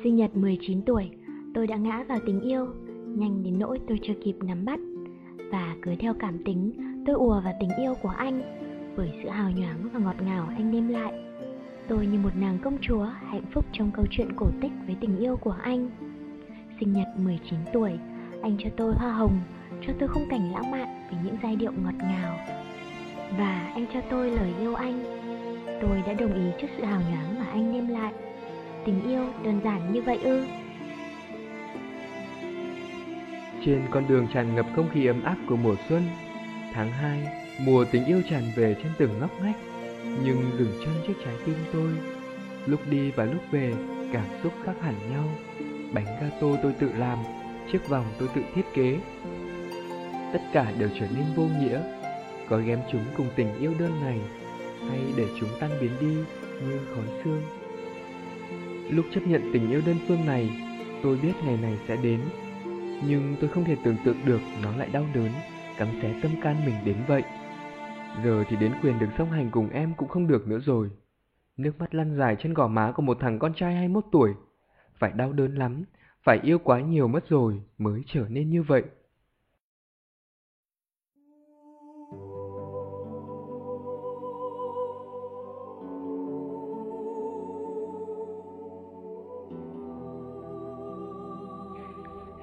[0.03, 1.09] Sinh nhật 19 tuổi,
[1.53, 2.67] tôi đã ngã vào tình yêu,
[3.05, 4.79] nhanh đến nỗi tôi chưa kịp nắm bắt.
[5.51, 6.71] Và cứ theo cảm tính,
[7.05, 8.41] tôi ùa vào tình yêu của anh,
[8.97, 11.13] bởi sự hào nhoáng và ngọt ngào anh đem lại.
[11.87, 15.17] Tôi như một nàng công chúa hạnh phúc trong câu chuyện cổ tích với tình
[15.17, 15.89] yêu của anh.
[16.79, 17.91] Sinh nhật 19 tuổi,
[18.41, 19.39] anh cho tôi hoa hồng,
[19.87, 22.37] cho tôi khung cảnh lãng mạn với những giai điệu ngọt ngào.
[23.37, 25.03] Và anh cho tôi lời yêu anh.
[25.81, 28.13] Tôi đã đồng ý trước sự hào nhoáng mà anh đem lại.
[28.85, 30.45] Tình yêu đơn giản như vậy ư?
[33.65, 36.03] Trên con đường tràn ngập không khí ấm áp của mùa xuân,
[36.73, 37.19] tháng 2,
[37.65, 39.55] mùa tình yêu tràn về trên từng ngóc ngách,
[40.23, 41.89] nhưng dừng chân trước trái tim tôi.
[42.65, 43.73] Lúc đi và lúc về,
[44.13, 45.23] cảm xúc khác hẳn nhau.
[45.93, 47.17] Bánh gato tôi tự làm,
[47.71, 48.99] chiếc vòng tôi tự thiết kế.
[50.33, 51.81] Tất cả đều trở nên vô nghĩa.
[52.49, 54.19] Có ghém chúng cùng tình yêu đơn này,
[54.89, 56.15] hay để chúng tan biến đi
[56.67, 57.60] như khói sương.
[58.91, 60.51] Lúc chấp nhận tình yêu đơn phương này,
[61.03, 62.21] tôi biết ngày này sẽ đến.
[63.07, 65.31] Nhưng tôi không thể tưởng tượng được nó lại đau đớn,
[65.77, 67.23] cắn xé tâm can mình đến vậy.
[68.23, 70.89] Giờ thì đến quyền được song hành cùng em cũng không được nữa rồi.
[71.57, 74.33] Nước mắt lăn dài trên gò má của một thằng con trai 21 tuổi.
[74.99, 75.83] Phải đau đớn lắm,
[76.23, 78.83] phải yêu quá nhiều mất rồi mới trở nên như vậy.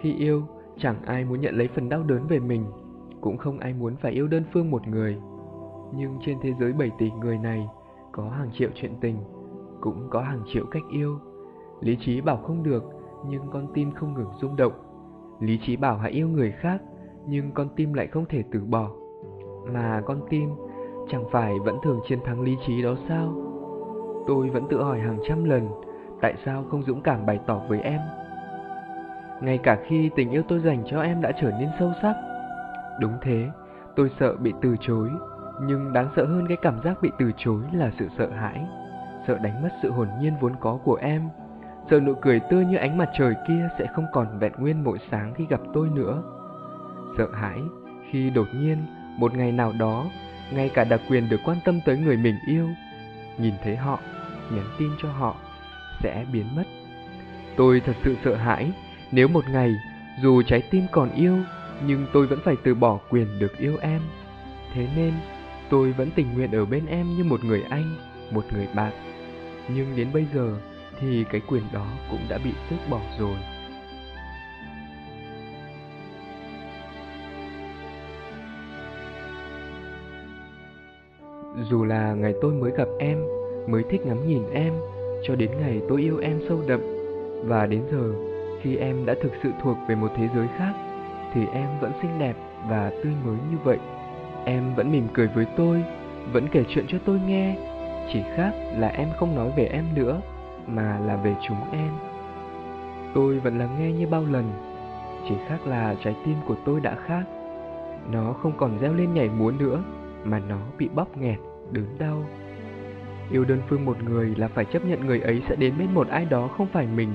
[0.00, 0.42] Khi yêu,
[0.78, 2.64] chẳng ai muốn nhận lấy phần đau đớn về mình,
[3.20, 5.18] cũng không ai muốn phải yêu đơn phương một người.
[5.94, 7.68] Nhưng trên thế giới 7 tỷ người này,
[8.12, 9.16] có hàng triệu chuyện tình,
[9.80, 11.18] cũng có hàng triệu cách yêu.
[11.80, 12.84] Lý trí bảo không được,
[13.26, 14.72] nhưng con tim không ngừng rung động.
[15.40, 16.82] Lý trí bảo hãy yêu người khác,
[17.26, 18.90] nhưng con tim lại không thể từ bỏ.
[19.72, 20.50] Mà con tim
[21.08, 23.32] chẳng phải vẫn thường chiến thắng lý trí đó sao?
[24.26, 25.68] Tôi vẫn tự hỏi hàng trăm lần,
[26.20, 28.00] tại sao không dũng cảm bày tỏ với em?
[29.40, 32.14] Ngay cả khi tình yêu tôi dành cho em đã trở nên sâu sắc.
[33.00, 33.50] Đúng thế,
[33.96, 35.10] tôi sợ bị từ chối,
[35.62, 38.66] nhưng đáng sợ hơn cái cảm giác bị từ chối là sự sợ hãi.
[39.26, 41.28] Sợ đánh mất sự hồn nhiên vốn có của em,
[41.90, 44.98] sợ nụ cười tươi như ánh mặt trời kia sẽ không còn vẹn nguyên mỗi
[45.10, 46.22] sáng khi gặp tôi nữa.
[47.18, 47.58] Sợ hãi
[48.10, 48.78] khi đột nhiên
[49.18, 50.04] một ngày nào đó,
[50.52, 52.68] ngay cả đặc quyền được quan tâm tới người mình yêu,
[53.38, 53.98] nhìn thấy họ,
[54.50, 55.36] nhắn tin cho họ,
[56.02, 56.64] sẽ biến mất.
[57.56, 58.72] Tôi thật sự sợ hãi
[59.12, 59.74] nếu một ngày,
[60.22, 61.38] dù trái tim còn yêu,
[61.86, 64.00] nhưng tôi vẫn phải từ bỏ quyền được yêu em.
[64.74, 65.12] Thế nên,
[65.70, 67.96] tôi vẫn tình nguyện ở bên em như một người anh,
[68.30, 68.92] một người bạn.
[69.74, 70.54] Nhưng đến bây giờ
[71.00, 73.36] thì cái quyền đó cũng đã bị tước bỏ rồi.
[81.70, 83.18] Dù là ngày tôi mới gặp em,
[83.68, 84.72] mới thích ngắm nhìn em,
[85.22, 86.80] cho đến ngày tôi yêu em sâu đậm,
[87.44, 88.27] và đến giờ,
[88.62, 90.72] khi em đã thực sự thuộc về một thế giới khác,
[91.34, 92.36] thì em vẫn xinh đẹp
[92.68, 93.78] và tươi mới như vậy.
[94.44, 95.84] Em vẫn mỉm cười với tôi,
[96.32, 97.56] vẫn kể chuyện cho tôi nghe,
[98.12, 100.20] chỉ khác là em không nói về em nữa,
[100.66, 101.90] mà là về chúng em.
[103.14, 104.44] Tôi vẫn lắng nghe như bao lần,
[105.28, 107.22] chỉ khác là trái tim của tôi đã khác.
[108.10, 109.82] Nó không còn reo lên nhảy múa nữa,
[110.24, 111.38] mà nó bị bóp nghẹt,
[111.70, 112.24] đớn đau.
[113.30, 116.08] Yêu đơn phương một người là phải chấp nhận người ấy sẽ đến bên một
[116.08, 117.10] ai đó không phải mình.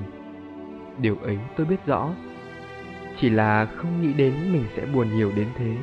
[0.98, 2.14] Điều ấy tôi biết rõ.
[3.20, 5.76] Chỉ là không nghĩ đến mình sẽ buồn nhiều đến thế.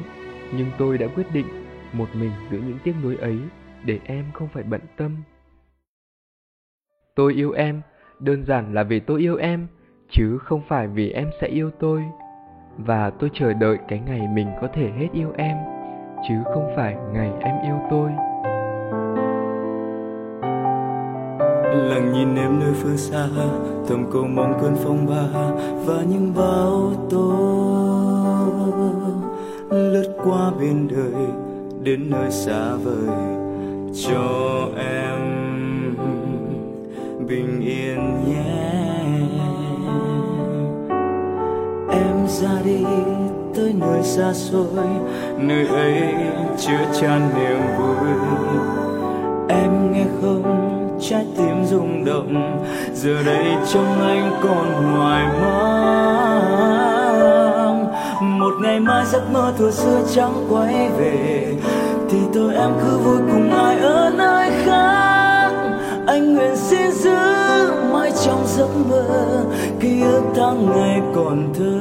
[0.58, 1.46] Nhưng tôi đã quyết định
[1.94, 3.38] một mình giữ những tiếc nuối ấy
[3.86, 5.16] để em không phải bận tâm.
[7.16, 7.82] Tôi yêu em,
[8.20, 9.68] đơn giản là vì tôi yêu em,
[10.10, 12.04] chứ không phải vì em sẽ yêu tôi.
[12.78, 15.58] Và tôi chờ đợi cái ngày mình có thể hết yêu em,
[16.30, 18.12] chứ không phải ngày em yêu tôi.
[21.72, 23.28] Lặng nhìn em nơi phương xa
[23.88, 25.52] thầm cầu mong cơn phong ba
[25.86, 27.32] và những bão tố
[29.70, 31.26] lướt qua bên đời
[31.84, 33.18] đến nơi xa vời
[34.08, 35.42] cho em.
[37.28, 38.74] Bình yên nhé,
[41.90, 42.86] em ra đi
[43.56, 44.88] tới nơi xa xôi,
[45.38, 46.14] nơi ấy
[46.58, 48.71] chứa chan niềm vui.
[53.04, 56.32] Giờ đây trong anh còn hoài mang.
[58.40, 61.56] Một ngày mai giấc mơ thuở xưa chẳng quay về,
[62.10, 65.52] thì tôi em cứ vui cùng ai ở nơi khác.
[66.08, 67.18] Anh nguyện xin giữ
[67.94, 69.06] mãi trong giấc mơ,
[69.80, 71.80] ký ức tháng ngày còn thơ.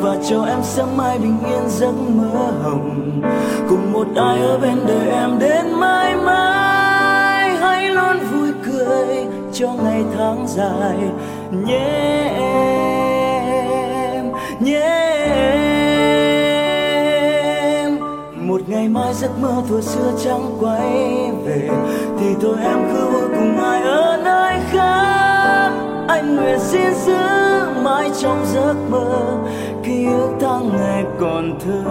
[0.00, 3.22] Và cho em sáng mai bình yên giấc mơ hồng.
[3.68, 8.16] Cùng một ai ở bên đời em đến mãi mãi, hãy luôn
[9.58, 10.98] cho ngày tháng dài.
[11.66, 12.30] Nhé
[14.14, 14.80] em nhé
[17.72, 17.98] em.
[18.48, 21.68] Một ngày mai giấc mơ thuở xưa chẳng quay về,
[22.20, 25.70] thì thôi em cứ vui cùng ai ở nơi khác.
[26.08, 27.16] Anh nguyện xin giữ
[27.82, 29.06] mãi trong giấc mơ,
[29.84, 31.82] ký ức tháng ngày còn thơ.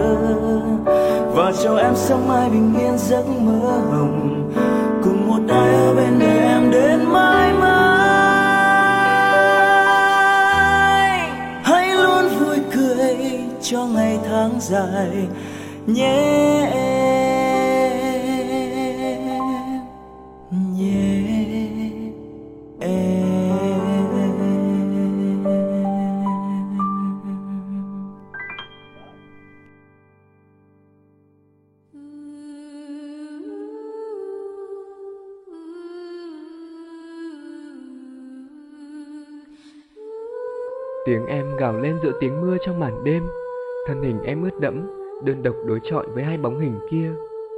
[1.34, 4.52] Và cho em sớm mai bình yên giấc mơ hồng,
[5.04, 7.57] cùng một ai ở bên đời em đến mãi mãi
[13.70, 15.28] cho ngày tháng dài,
[15.86, 17.98] nhé em
[20.76, 21.22] nhé
[22.80, 23.28] em
[41.06, 43.22] Tiếng em gào lên giữa tiếng mưa trong màn đêm.
[43.88, 44.86] Thân hình em ướt đẫm
[45.24, 47.10] Đơn độc đối chọi với hai bóng hình kia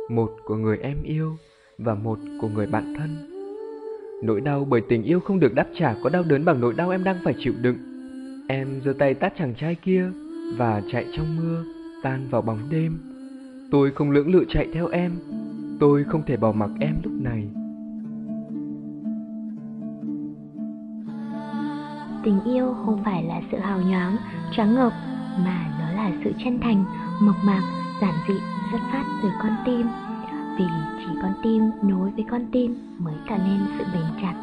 [0.09, 1.37] Một của người em yêu
[1.78, 3.11] Và một của người bạn thân.
[4.22, 6.91] Nỗi đau bởi tình yêu không được đáp trả Có đau đớn bằng nỗi đau
[6.91, 7.76] em đang phải chịu đựng.
[8.49, 10.11] Em giơ tay tát chàng trai kia
[10.57, 11.64] Và chạy trong mưa
[12.03, 12.99] Tan vào bóng đêm.
[13.70, 15.12] Tôi không lưỡng lự chạy theo em
[15.81, 17.49] Tôi không thể bỏ mặc em lúc này.
[22.24, 24.16] Tình yêu không phải là sự hào nhoáng,
[24.53, 24.93] tráng ngợp,
[25.45, 26.84] mà nó là sự chân thành,
[27.20, 27.62] mộc mạc,
[28.01, 28.34] giản dị,
[28.70, 29.86] xuất phát từ con tim.
[30.59, 30.64] Vì
[30.99, 34.34] chỉ con tim nối với con tim mới tạo nên sự bền chặt.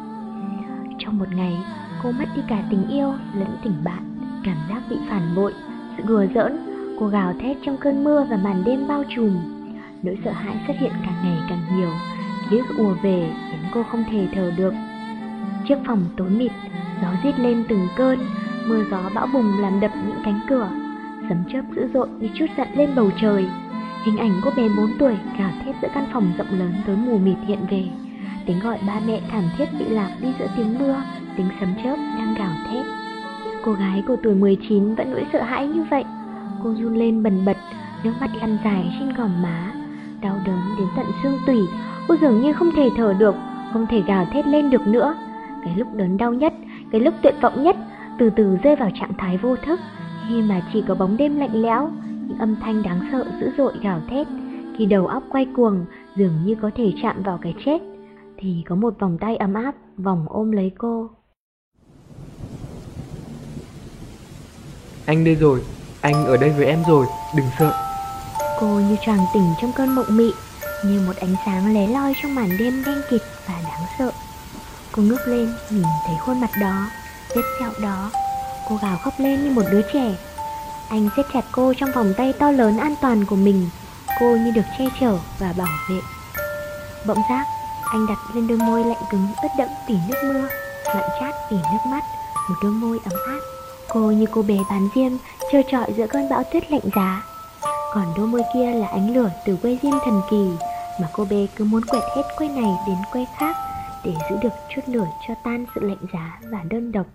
[0.98, 1.58] Trong một ngày,
[2.02, 4.02] cô mất đi cả tình yêu lẫn tình bạn,
[4.44, 5.54] cảm giác bị phản bội,
[5.96, 6.58] sự đùa giỡn,
[7.00, 9.38] cô gào thét trong cơn mưa và màn đêm bao trùm.
[10.02, 11.90] Nỗi sợ hãi xuất hiện càng ngày càng nhiều,
[12.50, 14.74] ký ức ùa về khiến cô không thể thở được.
[15.68, 16.52] Chiếc phòng tối mịt,
[17.02, 18.18] gió rít lên từng cơn,
[18.66, 20.68] mưa gió bão bùng làm đập những cánh cửa.
[21.28, 23.46] Sấm chớp dữ dội như chút giận lên bầu trời.
[24.04, 27.18] Hình ảnh cô bé 4 tuổi gào thét giữa căn phòng rộng lớn tối mù
[27.18, 27.84] mịt hiện về.
[28.46, 31.02] Tiếng gọi ba mẹ thảm thiết bị lạc đi giữa tiếng mưa,
[31.36, 32.84] tiếng sấm chớp đang gào thét.
[33.64, 36.04] Cô gái của tuổi 19 vẫn nỗi sợ hãi như vậy.
[36.64, 37.56] Cô run lên bần bật,
[38.04, 39.72] nước mắt lăn dài trên gò má.
[40.20, 41.58] Đau đớn đến tận xương tủy,
[42.08, 43.34] cô dường như không thể thở được,
[43.72, 45.14] không thể gào thét lên được nữa.
[45.64, 46.52] Cái lúc đớn đau nhất,
[46.92, 47.76] cái lúc tuyệt vọng nhất,
[48.18, 49.80] từ từ rơi vào trạng thái vô thức,
[50.28, 51.90] khi mà chỉ có bóng đêm lạnh lẽo,
[52.28, 54.26] những âm thanh đáng sợ dữ dội gào thét.
[54.78, 55.84] Khi đầu óc quay cuồng,
[56.16, 57.78] dường như có thể chạm vào cái chết,
[58.38, 61.10] thì có một vòng tay ấm áp vòng ôm lấy cô.
[65.06, 65.62] Anh đây rồi,
[66.00, 67.06] anh ở đây với em rồi,
[67.36, 67.72] đừng sợ.
[68.60, 70.30] Cô như choàng tỉnh trong cơn mộng mị,
[70.84, 74.12] như một ánh sáng lé loi trong màn đêm đen kịt và đáng sợ.
[74.92, 76.86] Cô ngước lên nhìn thấy khuôn mặt đó,
[77.36, 78.10] vết sẹo đó.
[78.68, 80.14] Cô gào khóc lên như một đứa trẻ.
[80.88, 83.68] Anh siết chặt cô trong vòng tay to lớn an toàn của mình.
[84.20, 86.00] Cô như được che chở và bảo vệ.
[87.06, 87.44] Bỗng giác,
[87.84, 90.48] anh đặt lên đôi môi lạnh cứng ướt đẫm vì nước mưa,
[90.94, 92.04] mặn chát vì nước mắt,
[92.48, 93.40] một đôi môi ấm áp.
[93.88, 95.12] Cô như cô bé bán diêm,
[95.52, 97.22] trơ trọi giữa cơn bão tuyết lạnh giá.
[97.94, 100.50] Còn đôi môi kia là ánh lửa từ quê diêm thần kỳ,
[101.00, 103.56] mà cô bé cứ muốn quẹt hết quê này đến quê khác
[104.04, 107.06] để giữ được chút lửa cho tan sự lạnh giá và đơn độc.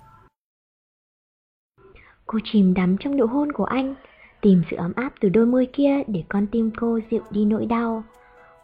[2.27, 3.95] Cô chìm đắm trong nụ hôn của anh,
[4.41, 7.65] tìm sự ấm áp từ đôi môi kia để con tim cô dịu đi nỗi
[7.65, 8.03] đau.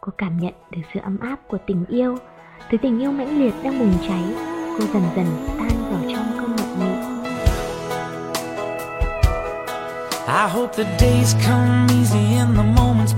[0.00, 2.16] Cô cảm nhận được sự ấm áp của tình yêu,
[2.70, 4.22] thứ tình yêu mãnh liệt đang bùng cháy,
[4.78, 5.26] cô dần dần
[5.58, 7.20] tan vào trong cơn mộng mị.
[10.26, 13.09] I hope the days come easy and the moments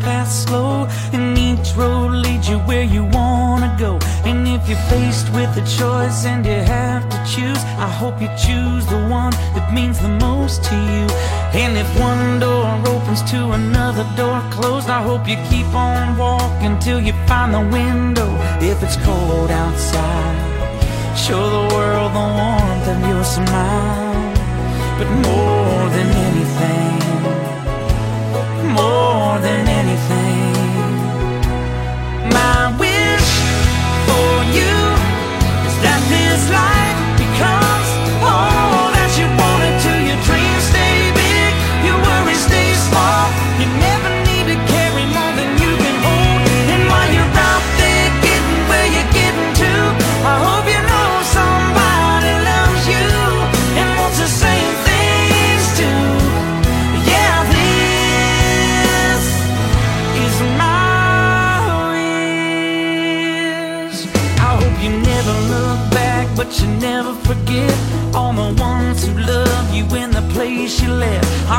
[4.62, 8.86] if you're faced with a choice and you have to choose I hope you choose
[8.86, 11.06] the one that means the most to you
[11.62, 16.78] And if one door opens to another door closed I hope you keep on walking
[16.78, 18.28] till you find the window
[18.60, 20.38] If it's cold outside
[21.16, 24.34] Show the world the warmth of your smile
[24.98, 26.92] But more than anything
[28.74, 29.71] more than anything.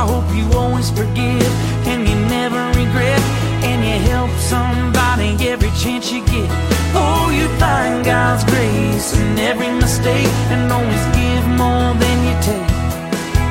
[0.04, 1.54] I hope you always forgive
[1.88, 3.22] and you never regret,
[3.64, 6.50] and you help somebody every chance you get.
[6.94, 12.72] Oh, you find God's grace in every mistake, and always give more than you take.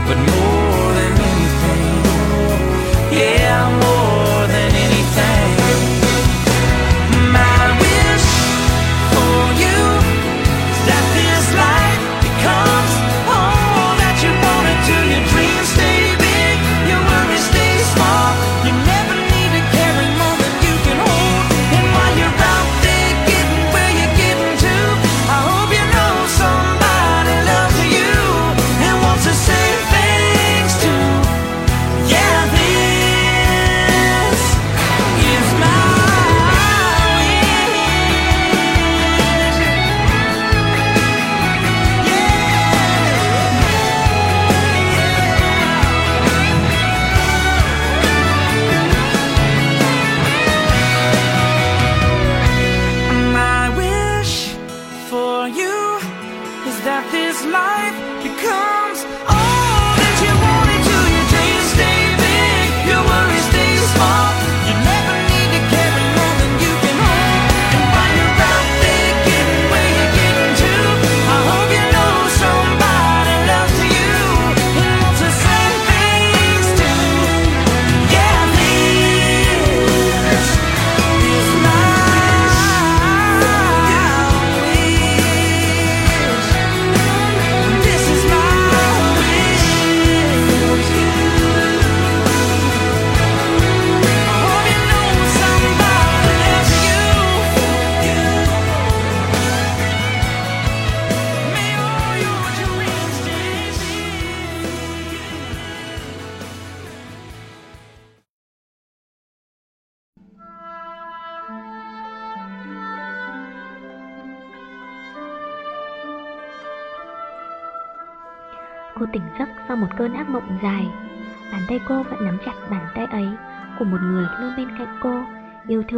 [0.05, 0.42] But more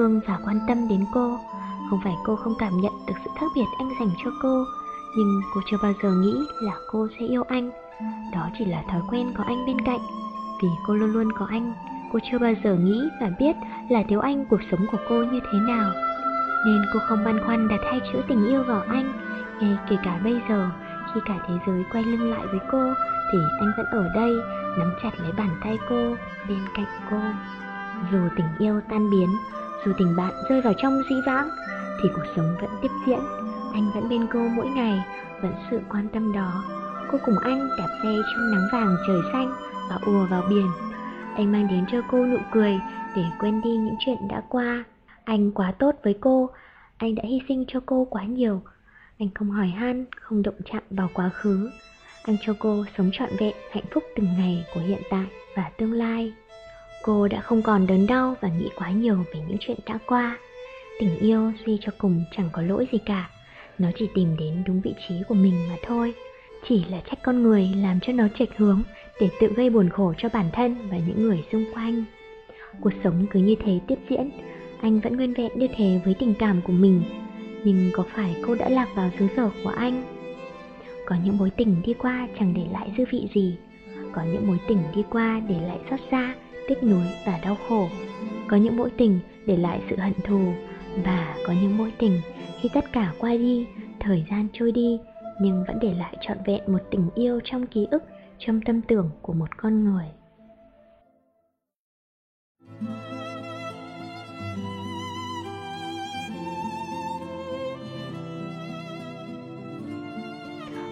[0.05, 1.38] thương và quan tâm đến cô.
[1.90, 4.64] Không phải cô không cảm nhận được sự khác biệt anh dành cho cô,
[5.16, 7.70] nhưng cô chưa bao giờ nghĩ là cô sẽ yêu anh.
[8.32, 10.00] Đó chỉ là thói quen có anh bên cạnh.
[10.62, 11.72] Vì cô luôn luôn có anh,
[12.12, 13.57] cô chưa bao giờ nghĩ và biết
[13.88, 15.90] là thiếu anh cuộc sống của cô như thế nào.
[16.66, 19.12] Nên cô không băn khoăn đặt hai chữ tình yêu vào anh,
[19.61, 20.70] ngay kể cả bây giờ
[21.14, 22.92] khi cả thế giới quay lưng lại với cô
[23.32, 24.32] thì anh vẫn ở đây
[24.78, 26.16] nắm chặt lấy bàn tay cô
[26.48, 27.20] bên cạnh cô
[28.12, 29.28] dù tình yêu tan biến
[29.85, 31.49] dù tình bạn rơi vào trong dĩ vãng,
[32.03, 33.18] thì cuộc sống vẫn tiếp diễn.
[33.72, 35.05] Anh vẫn bên cô mỗi ngày,
[35.43, 36.64] vẫn sự quan tâm đó.
[37.12, 39.55] Cô cùng anh đạp xe trong nắng vàng trời xanh
[39.91, 40.68] và ùa vào biển.
[41.37, 42.80] Anh mang đến cho cô nụ cười
[43.16, 44.85] để quên đi những chuyện đã qua.
[45.24, 46.51] Anh quá tốt với cô,
[46.97, 48.62] anh đã hy sinh cho cô quá nhiều.
[49.18, 51.70] Anh không hỏi han, không động chạm vào quá khứ.
[52.24, 55.26] Anh cho cô sống trọn vẹn, hạnh phúc từng ngày của hiện tại
[55.57, 56.32] và tương lai
[57.07, 60.38] cô đã không còn đớn đau và nghĩ quá nhiều về những chuyện đã qua.
[61.00, 63.30] Tình yêu suy cho cùng chẳng có lỗi gì cả.
[63.78, 66.14] Nó chỉ tìm đến đúng vị trí của mình mà thôi.
[66.68, 68.82] Chỉ là trách con người làm cho nó chệch hướng
[69.20, 72.05] để tự gây buồn khổ cho bản thân và những người xung quanh.
[72.80, 74.30] Cuộc sống cứ như thế tiếp diễn.
[74.80, 77.02] Anh vẫn nguyên vẹn như thế với tình cảm của mình.
[77.64, 80.02] Nhưng có phải cô đã lạc vào xứ sở của anh?
[81.07, 83.57] Có những mối tình đi qua chẳng để lại dư vị gì.
[84.12, 86.34] Có những mối tình đi qua để lại xót xa
[86.68, 87.88] tiếc nuối và đau khổ
[88.48, 90.52] có những mối tình để lại sự hận thù
[91.04, 92.20] và có những mối tình
[92.60, 93.66] khi tất cả qua đi,
[94.00, 94.98] thời gian trôi đi
[95.40, 98.02] nhưng vẫn để lại trọn vẹn một tình yêu trong ký ức,
[98.38, 100.06] trong tâm tưởng của một con người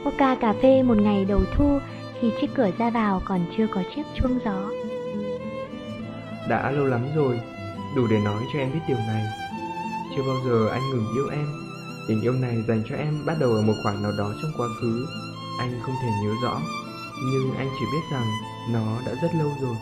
[0.04, 1.78] Oka cà phê một ngày đầu thu
[2.20, 4.70] khi chiếc cửa ra vào còn chưa có chiếc chuông gió.
[6.48, 7.40] Đã lâu lắm rồi,
[7.96, 9.24] đủ để nói cho em biết điều này.
[10.16, 11.46] Chưa bao giờ anh ngừng yêu em.
[12.08, 14.68] Tình yêu này dành cho em bắt đầu ở một khoảng nào đó trong quá
[14.80, 15.06] khứ.
[15.58, 16.60] Anh không thể nhớ rõ,
[17.32, 18.26] nhưng anh chỉ biết rằng
[18.72, 19.76] nó đã rất lâu rồi.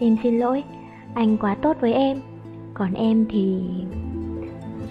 [0.00, 0.64] Em xin lỗi,
[1.14, 2.20] anh quá tốt với em.
[2.74, 3.60] Còn em thì...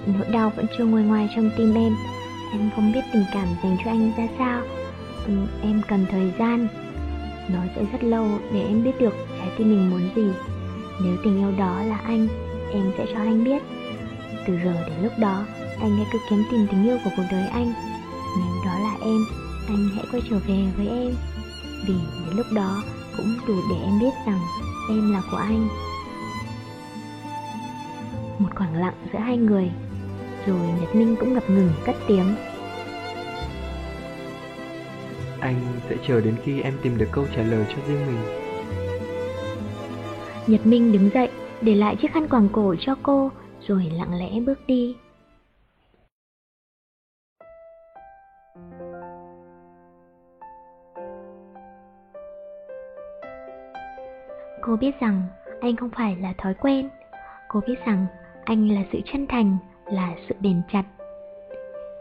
[0.08, 1.96] Nỗi đau vẫn chưa ngồi ngoài trong tim em
[2.52, 4.62] Em không biết tình cảm dành cho anh ra sao
[5.28, 6.68] ừ, Em cần thời gian
[7.54, 10.49] Nó sẽ rất lâu để em biết được trái tim mình muốn gì
[11.04, 12.28] nếu tình yêu đó là anh,
[12.74, 13.64] Em sẽ cho anh biết.
[14.48, 15.46] Từ giờ đến lúc đó,
[15.80, 17.74] Anh hãy cứ kiếm tìm tình yêu của cuộc đời anh.
[18.38, 19.26] Nếu đó là em,
[19.68, 21.14] Anh hãy quay trở về với em.
[21.88, 21.94] Vì
[22.26, 22.84] đến lúc đó
[23.18, 24.40] Cũng đủ để em biết rằng
[24.90, 25.68] Em là của anh.
[28.40, 29.72] Một khoảng lặng giữa hai người,
[30.46, 32.36] rồi Nhật Minh cũng ngập ngừng cất tiếng.
[35.40, 35.56] Anh
[35.90, 38.39] sẽ chờ đến khi em tìm được câu trả lời cho riêng mình.
[40.50, 41.30] Nhật Minh đứng dậy,
[41.62, 43.32] để lại chiếc khăn quàng cổ cho cô,
[43.68, 44.96] rồi lặng lẽ bước đi.
[54.62, 55.22] Cô biết rằng
[55.62, 56.90] anh không phải là thói quen.
[57.48, 58.06] Cô biết rằng
[58.44, 60.84] anh là sự chân thành, là sự bền chặt.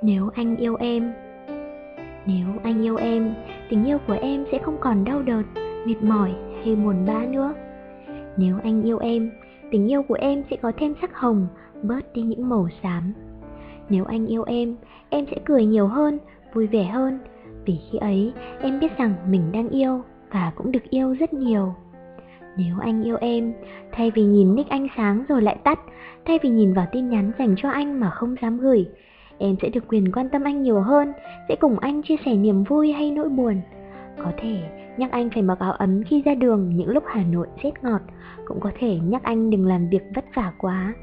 [0.02, 1.12] Nếu anh yêu em,
[2.26, 3.34] nếu anh yêu em,
[3.70, 5.44] tình yêu của em sẽ không còn đau đớn,
[5.86, 6.34] mệt mỏi
[6.64, 7.54] hay buồn bã nữa
[8.38, 9.30] nếu anh yêu em
[9.70, 11.46] tình yêu của em sẽ có thêm sắc hồng
[11.82, 13.12] bớt đi những màu xám
[13.88, 14.76] nếu anh yêu em
[15.08, 16.18] em sẽ cười nhiều hơn
[16.54, 17.18] vui vẻ hơn
[17.64, 21.74] vì khi ấy em biết rằng mình đang yêu và cũng được yêu rất nhiều
[22.58, 23.52] nếu anh yêu em,
[23.92, 25.80] thay vì nhìn nick anh sáng rồi lại tắt,
[26.24, 28.86] thay vì nhìn vào tin nhắn dành cho anh mà không dám gửi,
[29.38, 31.12] em sẽ được quyền quan tâm anh nhiều hơn,
[31.48, 33.60] sẽ cùng anh chia sẻ niềm vui hay nỗi buồn.
[34.24, 34.56] Có thể
[34.98, 38.00] nhắc anh phải mặc áo ấm khi ra đường những lúc Hà Nội rét ngọt,
[38.44, 40.94] cũng có thể nhắc anh đừng làm việc vất vả quá.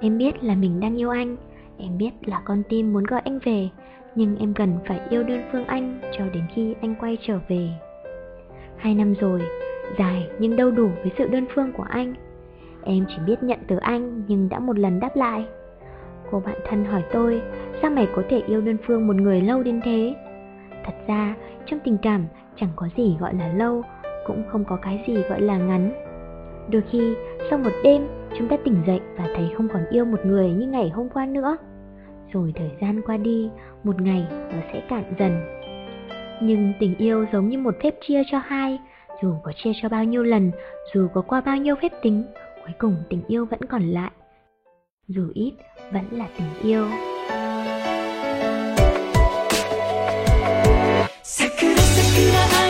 [0.00, 1.36] Em biết là mình đang yêu anh,
[1.78, 3.68] em biết là con tim muốn gọi anh về,
[4.14, 7.68] nhưng em cần phải yêu đơn phương anh cho đến khi anh quay trở về.
[8.76, 9.42] Hai năm rồi,
[9.98, 12.14] dài nhưng đâu đủ với sự đơn phương của anh.
[12.84, 15.44] Em chỉ biết nhận từ anh nhưng đã một lần đáp lại.
[16.30, 17.42] Cô bạn thân hỏi tôi,
[17.82, 20.14] sao mày có thể yêu đơn phương một người lâu đến thế?
[20.84, 22.26] Thật ra, trong tình cảm
[22.56, 23.82] chẳng có gì gọi là lâu,
[24.26, 25.92] cũng không có cái gì gọi là ngắn.
[26.70, 27.14] Đôi khi,
[27.50, 28.08] sau một đêm,
[28.38, 31.26] chúng ta tỉnh dậy và thấy không còn yêu một người như ngày hôm qua
[31.26, 31.56] nữa.
[32.32, 33.50] Rồi thời gian qua đi,
[33.84, 35.62] một ngày nó sẽ cạn dần
[36.42, 38.78] nhưng tình yêu giống như một phép chia cho hai,
[39.22, 40.50] dù có chia cho bao nhiêu lần,
[40.94, 42.24] dù có qua bao nhiêu phép tính,
[42.64, 44.10] cuối cùng tình yêu vẫn còn lại.
[45.08, 45.52] Dù ít,
[45.92, 46.84] vẫn là tình yêu.
[52.22, 52.61] Yeah.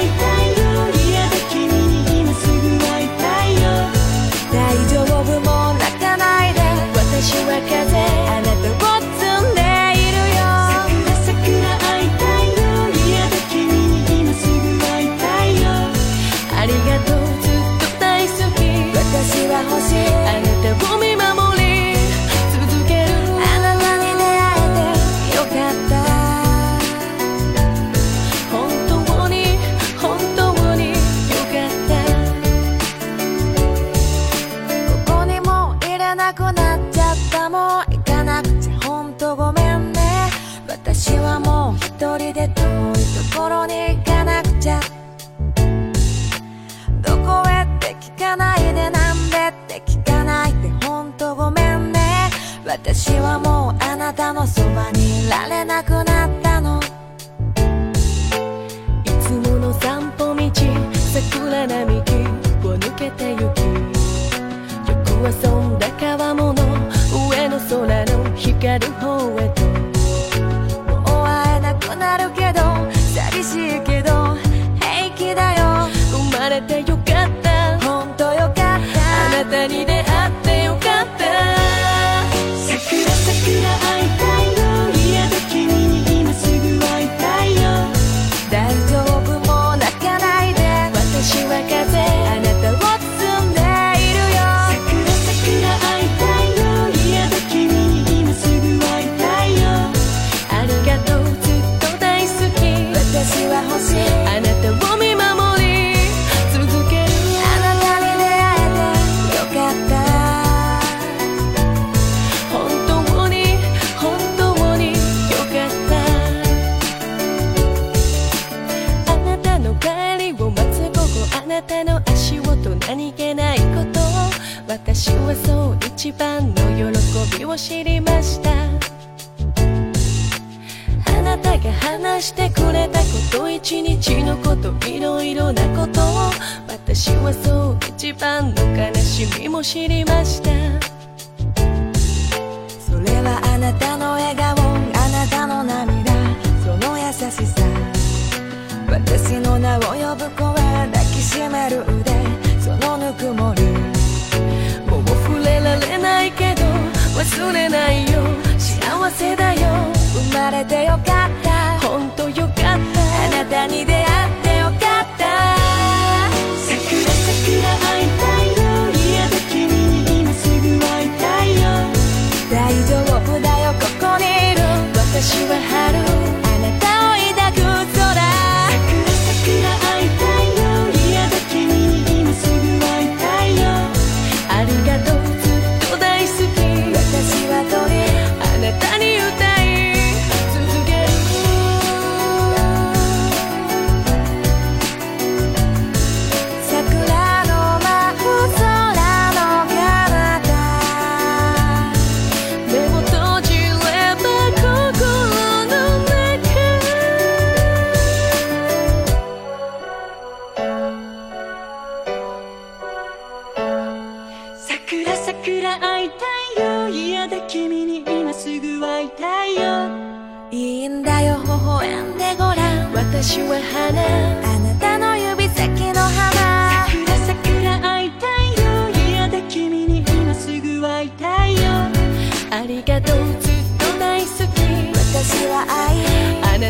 [160.72, 161.51] てよかった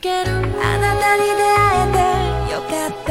[0.00, 0.30] ける。
[0.32, 3.10] あなたに出会えてよかった。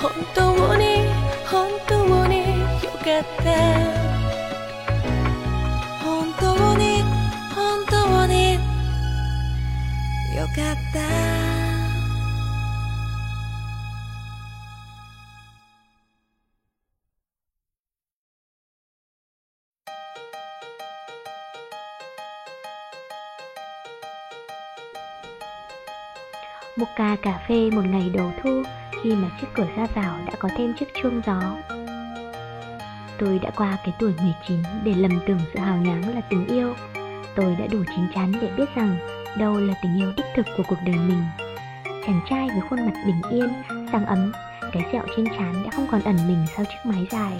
[0.00, 1.06] 本当に
[1.44, 2.38] 本当に
[2.82, 3.50] よかった。
[6.02, 7.02] 本当に
[7.54, 8.54] 本当に
[10.34, 11.31] よかった。
[26.82, 28.62] một ca cà phê một ngày đầu thu
[29.02, 31.40] khi mà chiếc cửa ra vào đã có thêm chiếc chuông gió.
[33.18, 36.74] Tôi đã qua cái tuổi 19 để lầm tưởng sự hào nhoáng là tình yêu.
[37.34, 38.96] Tôi đã đủ chín chắn để biết rằng
[39.38, 41.22] đâu là tình yêu đích thực của cuộc đời mình.
[41.84, 43.48] Chàng trai với khuôn mặt bình yên,
[43.92, 44.32] sáng ấm,
[44.72, 47.32] cái sẹo trên trán đã không còn ẩn mình sau chiếc mái dài.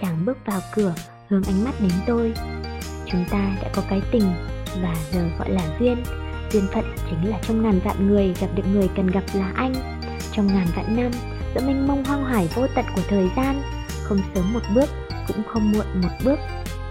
[0.00, 0.94] Chàng bước vào cửa,
[1.28, 2.32] hướng ánh mắt đến tôi.
[3.06, 4.32] Chúng ta đã có cái tình
[4.82, 6.02] và giờ gọi là duyên,
[6.50, 9.74] duyên phận chính là trong ngàn vạn người gặp được người cần gặp là anh.
[10.32, 11.10] Trong ngàn vạn năm
[11.54, 13.62] giữa mênh mông hoang hải vô tận của thời gian
[14.02, 14.90] không sớm một bước
[15.28, 16.38] cũng không muộn một bước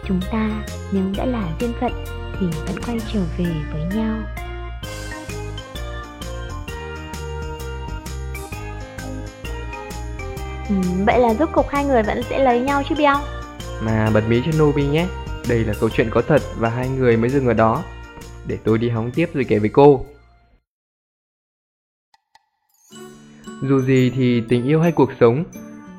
[0.06, 0.50] chúng ta
[0.92, 1.92] nếu đã là duyên phận
[2.40, 4.16] thì vẫn quay trở về với nhau.
[10.70, 13.18] Ừ, vậy là rốt cục hai người vẫn sẽ lấy nhau chứ beo
[13.82, 15.08] mà bật mí cho Nobi nhé.
[15.50, 17.84] Đây là câu chuyện có thật và hai người mới dừng ở đó.
[18.48, 20.06] Để tôi đi hóng tiếp rồi kể với cô.
[23.62, 25.44] Dù gì thì tình yêu hay cuộc sống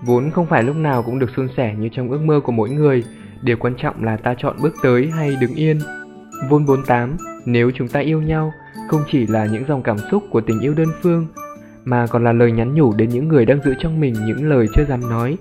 [0.06, 2.70] Vốn không phải lúc nào cũng được suôn sẻ như trong ước mơ của mỗi
[2.70, 3.04] người.
[3.42, 5.78] Điều quan trọng là ta chọn bước tới hay đứng yên.
[6.48, 7.16] Vôn 48
[7.46, 8.52] Nếu chúng ta yêu nhau
[8.88, 11.26] Không chỉ là những dòng cảm xúc của tình yêu đơn phương
[11.84, 14.66] Mà còn là lời nhắn nhủ đến những người đang giữ trong mình những lời
[14.74, 15.36] chưa dám nói.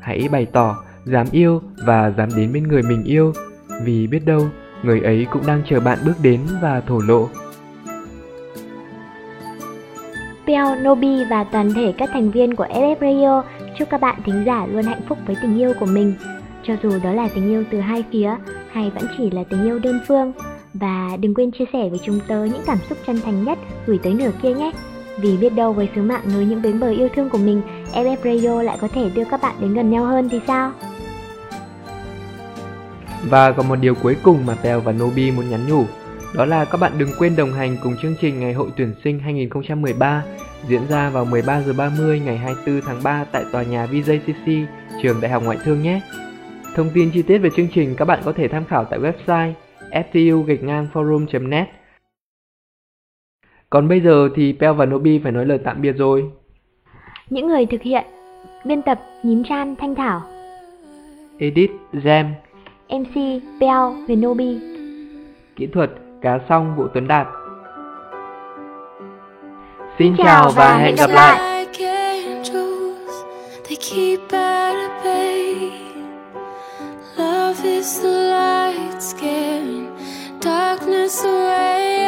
[0.00, 3.32] Hãy bày tỏ, dám yêu và dám đến bên người mình yêu
[3.84, 4.48] Vì biết đâu,
[4.82, 7.28] người ấy cũng đang chờ bạn bước đến và thổ lộ
[10.46, 13.42] Peo, Nobi và toàn thể các thành viên của FF Radio
[13.78, 16.14] chúc các bạn thính giả luôn hạnh phúc với tình yêu của mình.
[16.62, 18.36] Cho dù đó là tình yêu từ hai phía
[18.72, 20.32] hay vẫn chỉ là tình yêu đơn phương.
[20.74, 23.98] Và đừng quên chia sẻ với chúng tớ những cảm xúc chân thành nhất gửi
[24.02, 24.72] tới nửa kia nhé.
[25.18, 27.62] Vì biết đâu với sứ mạng nối những bến bờ yêu thương của mình,
[27.94, 30.72] FF Radio lại có thể đưa các bạn đến gần nhau hơn thì sao?
[33.28, 35.84] Và còn một điều cuối cùng mà Peo và Nobi muốn nhắn nhủ
[36.34, 39.18] đó là các bạn đừng quên đồng hành cùng chương trình Ngày hội tuyển sinh
[39.18, 40.24] 2013
[40.68, 44.66] diễn ra vào 13 giờ 30 ngày 24 tháng 3 tại tòa nhà VJCC,
[45.02, 46.00] trường Đại học Ngoại thương nhé.
[46.74, 49.52] Thông tin chi tiết về chương trình các bạn có thể tham khảo tại website
[49.90, 50.58] ftu
[50.92, 51.66] forum.net.
[53.70, 56.30] Còn bây giờ thì Peo và Nobi phải nói lời tạm biệt rồi.
[57.30, 58.04] Những người thực hiện
[58.64, 60.22] Biên tập Nhím Chan Thanh Thảo
[61.38, 62.24] Edit Jam
[62.88, 64.58] MC Peo Huyền Nobi
[65.56, 65.90] Kỹ thuật
[66.22, 67.26] Cá Song Vũ Tuấn Đạt
[69.98, 71.52] Xin chào và hẹn gặp lại
[73.64, 75.72] They keep at bay.
[77.16, 79.88] Love is the light scaring
[80.40, 82.02] darkness away.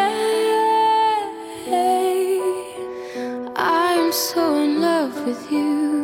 [3.56, 6.03] I am so in love with you.